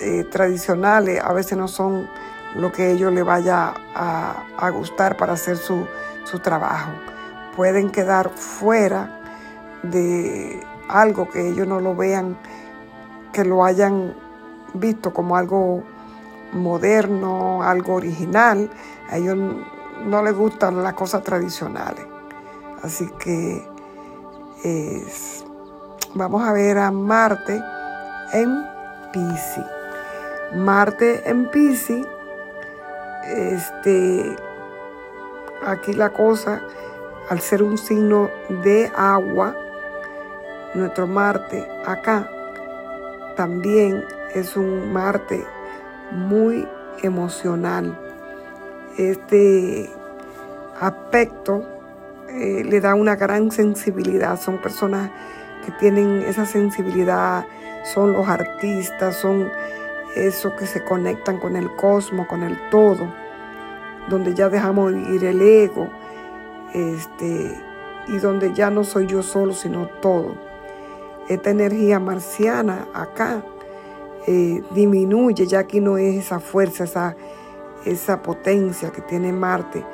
eh, 0.00 0.24
tradicionales 0.24 1.22
a 1.22 1.32
veces 1.32 1.56
no 1.56 1.68
son 1.68 2.08
lo 2.56 2.70
que 2.72 2.92
ellos 2.92 3.12
le 3.12 3.22
vaya 3.22 3.74
a, 3.94 4.70
gustar 4.70 5.16
para 5.16 5.34
hacer 5.34 5.56
su, 5.56 5.86
trabajo. 6.42 6.92
Pueden 7.56 7.90
quedar 7.90 8.30
fuera 8.30 9.20
de 9.82 10.64
algo 10.88 11.28
que 11.28 11.48
ellos 11.48 11.66
no 11.66 11.80
lo 11.80 11.94
vean, 11.94 12.38
que 13.32 13.44
lo 13.44 13.64
hayan 13.64 14.14
visto 14.74 15.12
como 15.12 15.36
algo 15.36 15.82
moderno, 16.52 17.62
algo 17.62 17.94
original. 17.94 18.70
A 19.10 19.18
ellos 19.18 19.36
no 20.06 20.22
les 20.22 20.34
gustan 20.34 20.82
las 20.82 20.94
cosas 20.94 21.22
tradicionales. 21.22 22.06
Así 22.82 23.08
que 23.18 23.66
vamos 26.14 26.42
a 26.42 26.52
ver 26.52 26.78
a 26.78 26.90
Marte 26.90 27.60
en 28.32 28.64
Pisces. 29.12 29.66
Marte 30.54 31.28
en 31.28 31.50
Pisces 31.50 32.06
este, 33.24 34.36
aquí 35.64 35.92
la 35.92 36.10
cosa, 36.10 36.62
al 37.28 37.40
ser 37.40 37.62
un 37.62 37.78
signo 37.78 38.30
de 38.62 38.90
agua, 38.96 39.56
nuestro 40.74 41.06
Marte 41.06 41.68
acá 41.86 42.28
también 43.36 44.04
es 44.34 44.56
un 44.56 44.92
Marte 44.92 45.44
muy 46.10 46.66
emocional. 47.02 47.98
Este 48.98 49.90
aspecto 50.80 51.64
eh, 52.28 52.62
le 52.64 52.80
da 52.80 52.94
una 52.94 53.16
gran 53.16 53.50
sensibilidad. 53.50 54.38
Son 54.40 54.58
personas 54.58 55.10
que 55.64 55.72
tienen 55.72 56.22
esa 56.22 56.44
sensibilidad, 56.44 57.44
son 57.84 58.12
los 58.12 58.28
artistas, 58.28 59.16
son 59.16 59.50
eso 60.14 60.54
que 60.56 60.66
se 60.66 60.84
conectan 60.84 61.38
con 61.38 61.56
el 61.56 61.74
cosmos, 61.76 62.26
con 62.26 62.42
el 62.42 62.58
todo, 62.70 63.12
donde 64.08 64.34
ya 64.34 64.48
dejamos 64.48 64.92
ir 64.92 65.24
el 65.24 65.40
ego, 65.40 65.88
este, 66.72 67.60
y 68.08 68.16
donde 68.18 68.52
ya 68.52 68.70
no 68.70 68.84
soy 68.84 69.06
yo 69.06 69.22
solo, 69.22 69.52
sino 69.52 69.86
todo. 70.00 70.34
Esta 71.28 71.50
energía 71.50 72.00
marciana 72.00 72.88
acá 72.94 73.42
eh, 74.26 74.62
disminuye, 74.70 75.46
ya 75.46 75.60
aquí 75.60 75.80
no 75.80 75.98
es 75.98 76.16
esa 76.16 76.40
fuerza, 76.40 76.84
esa, 76.84 77.16
esa 77.84 78.22
potencia 78.22 78.90
que 78.90 79.02
tiene 79.02 79.32
Marte 79.32 79.84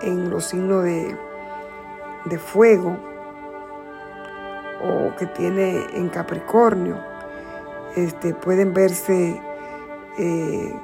en 0.00 0.30
los 0.30 0.46
signos 0.46 0.84
de, 0.84 1.16
de 2.24 2.38
fuego 2.38 2.96
o 4.82 5.16
que 5.16 5.26
tiene 5.26 5.86
en 5.94 6.08
Capricornio 6.08 7.13
este, 7.96 8.34
pueden 8.34 8.74
verse 8.74 9.40
eh, 10.18 10.74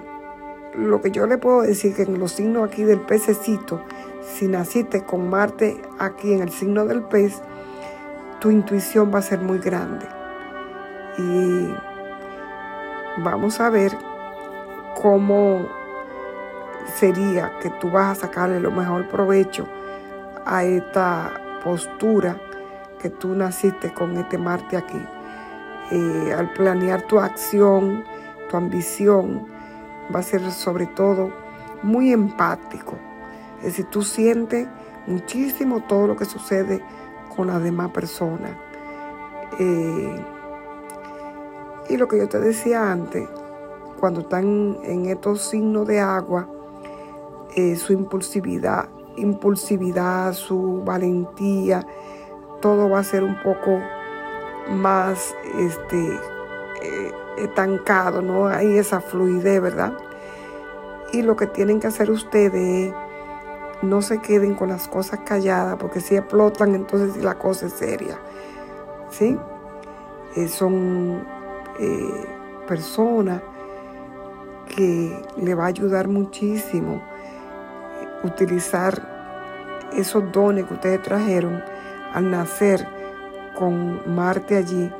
lo 0.75 1.01
que 1.01 1.11
yo 1.11 1.27
le 1.27 1.39
puedo 1.39 1.63
decir 1.63 1.95
que 1.95 2.03
en 2.03 2.19
los 2.19 2.33
signos 2.33 2.69
aquí 2.69 2.85
del 2.85 3.01
pececito, 3.01 3.83
si 4.23 4.49
naciste 4.49 5.05
con 5.05 5.29
Marte 5.29 5.81
aquí 5.99 6.33
en 6.33 6.43
el 6.43 6.51
signo 6.51 6.87
del 6.87 7.03
pez, 7.03 7.41
tu 8.41 8.51
intuición 8.51 9.13
va 9.13 9.19
a 9.19 9.23
ser 9.23 9.41
muy 9.41 9.59
grande. 9.59 10.07
Y 11.19 11.75
vamos 13.23 13.61
a 13.61 13.71
ver 13.71 13.93
cómo 15.01 15.67
sería 16.97 17.59
que 17.61 17.71
tú 17.81 17.91
vas 17.91 18.19
a 18.19 18.21
sacarle 18.27 18.61
lo 18.61 18.71
mejor 18.71 19.09
provecho 19.09 19.67
a 20.47 20.65
esta 20.65 21.61
postura 21.63 22.37
que 23.01 23.11
tú 23.11 23.35
naciste 23.35 23.93
con 23.93 24.17
este 24.17 24.39
Marte 24.39 24.77
aquí. 24.77 25.01
Eh, 25.91 26.35
al 26.37 26.53
planear 26.53 27.03
tu 27.03 27.19
acción, 27.19 28.05
tu 28.49 28.57
ambición, 28.57 29.47
va 30.15 30.21
a 30.21 30.23
ser 30.23 30.51
sobre 30.53 30.87
todo 30.87 31.33
muy 31.83 32.13
empático. 32.13 32.97
Es 33.59 33.65
decir, 33.65 33.87
tú 33.87 34.03
sientes 34.03 34.69
muchísimo 35.07 35.83
todo 35.85 36.07
lo 36.07 36.17
que 36.17 36.25
sucede 36.25 36.81
con 37.35 37.49
las 37.49 37.63
demás 37.63 37.91
personas. 37.91 38.53
Eh, 39.59 40.25
y 41.89 41.97
lo 41.97 42.07
que 42.07 42.19
yo 42.19 42.29
te 42.29 42.39
decía 42.39 42.91
antes, 42.91 43.29
cuando 43.99 44.21
están 44.21 44.79
en 44.85 45.07
estos 45.07 45.43
signos 45.43 45.87
de 45.87 46.01
agua, 46.01 46.49
eh, 47.57 47.75
su 47.75 47.93
impulsividad, 47.93 48.89
impulsividad, 49.17 50.33
su 50.35 50.83
valentía, 50.85 51.85
todo 52.61 52.89
va 52.89 53.01
a 53.01 53.05
ser 53.05 53.25
un 53.25 53.37
poco 53.43 53.81
más 54.69 55.35
este, 55.59 56.19
eh, 56.83 57.13
estancado, 57.39 58.23
no 58.23 58.47
hay 58.47 58.79
esa 58.79 59.01
fluidez, 59.01 59.61
¿verdad? 59.61 59.93
Y 61.13 61.23
lo 61.23 61.37
que 61.37 61.47
tienen 61.47 61.81
que 61.81 61.89
hacer 61.89 62.11
ustedes 62.11 62.89
es 62.89 62.95
no 63.83 64.03
se 64.03 64.19
queden 64.19 64.55
con 64.55 64.69
las 64.69 64.89
cosas 64.89 65.21
calladas, 65.25 65.77
porque 65.79 66.01
si 66.01 66.17
explotan, 66.17 66.75
entonces 66.75 67.23
la 67.23 67.39
cosa 67.39 67.67
es 67.67 67.73
seria. 67.73 68.19
¿Sí? 69.11 69.37
Eh, 70.37 70.49
son 70.49 71.27
eh, 71.79 72.27
personas 72.69 73.43
que 74.77 75.21
le 75.37 75.55
va 75.55 75.65
a 75.65 75.69
ayudar 75.69 76.09
muchísimo 76.09 77.03
utilizar 78.23 79.89
esos 79.97 80.31
dones 80.31 80.67
que 80.67 80.75
ustedes 80.75 81.03
trajeron 81.03 81.63
al 82.13 82.31
nacer 82.31 82.87
con 83.61 84.17
Marte 84.17 84.57
allí 84.57 84.91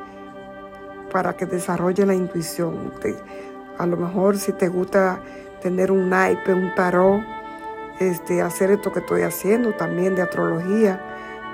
para 1.11 1.35
que 1.35 1.47
desarrolle 1.47 2.05
la 2.05 2.15
intuición. 2.15 2.93
a 3.79 3.87
lo 3.87 3.97
mejor 3.97 4.37
si 4.37 4.53
te 4.53 4.69
gusta 4.69 5.19
tener 5.63 5.91
un 5.91 6.11
naipe, 6.11 6.53
un 6.53 6.75
tarot, 6.75 7.23
este, 8.01 8.43
hacer 8.43 8.71
esto 8.71 8.93
que 8.93 8.99
estoy 8.99 9.23
haciendo 9.23 9.73
también 9.73 10.15
de 10.15 10.21
astrología, 10.21 11.01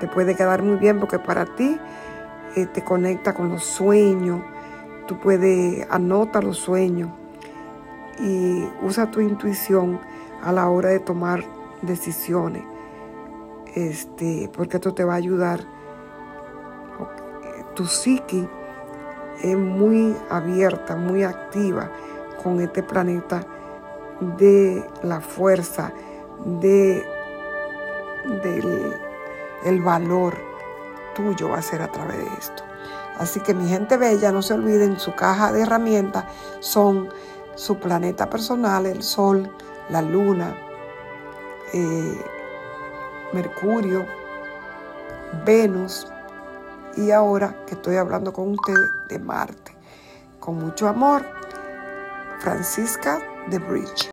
te 0.01 0.09
puede 0.09 0.35
quedar 0.35 0.61
muy 0.63 0.75
bien 0.75 0.99
porque 0.99 1.17
para 1.17 1.45
ti 1.45 1.79
eh, 2.57 2.65
te 2.65 2.83
conecta 2.83 3.33
con 3.33 3.47
los 3.47 3.63
sueños, 3.63 4.41
tú 5.07 5.17
puedes 5.17 5.89
anotar 5.89 6.43
los 6.43 6.57
sueños 6.57 7.09
y 8.19 8.67
usa 8.81 9.09
tu 9.11 9.21
intuición 9.21 10.01
a 10.43 10.51
la 10.51 10.67
hora 10.69 10.89
de 10.89 10.99
tomar 10.99 11.41
decisiones 11.81 12.63
este, 13.75 14.49
porque 14.53 14.75
esto 14.77 14.93
te 14.93 15.05
va 15.05 15.13
a 15.13 15.17
ayudar. 15.17 15.76
Tu 17.77 17.85
psiqui 17.85 18.49
es 19.43 19.55
muy 19.55 20.17
abierta, 20.31 20.95
muy 20.95 21.23
activa 21.23 21.91
con 22.41 22.59
este 22.59 22.81
planeta 22.81 23.45
de 24.39 24.83
la 25.03 25.21
fuerza, 25.21 25.93
de 26.59 27.05
del 28.41 28.95
el 29.63 29.81
valor 29.83 30.33
tuyo 31.15 31.49
va 31.49 31.59
a 31.59 31.61
ser 31.61 31.83
a 31.83 31.91
través 31.91 32.17
de 32.17 32.37
esto. 32.39 32.63
Así 33.19 33.39
que 33.41 33.53
mi 33.53 33.69
gente 33.69 33.95
bella, 33.95 34.31
no 34.31 34.41
se 34.41 34.55
olviden, 34.55 34.99
su 34.99 35.13
caja 35.13 35.51
de 35.51 35.61
herramientas 35.61 36.25
son 36.59 37.09
su 37.53 37.77
planeta 37.77 38.27
personal, 38.27 38.87
el 38.87 39.03
sol, 39.03 39.51
la 39.89 40.01
luna, 40.01 40.57
eh, 41.73 42.25
Mercurio, 43.33 44.03
Venus 45.45 46.07
y 46.97 47.11
ahora 47.11 47.55
que 47.65 47.75
estoy 47.75 47.95
hablando 47.95 48.33
con 48.33 48.51
ustedes 48.51 48.89
de 49.07 49.19
Marte. 49.19 49.71
Con 50.39 50.57
mucho 50.57 50.87
amor, 50.87 51.25
Francisca 52.39 53.19
de 53.49 53.59
Bridge. 53.59 54.05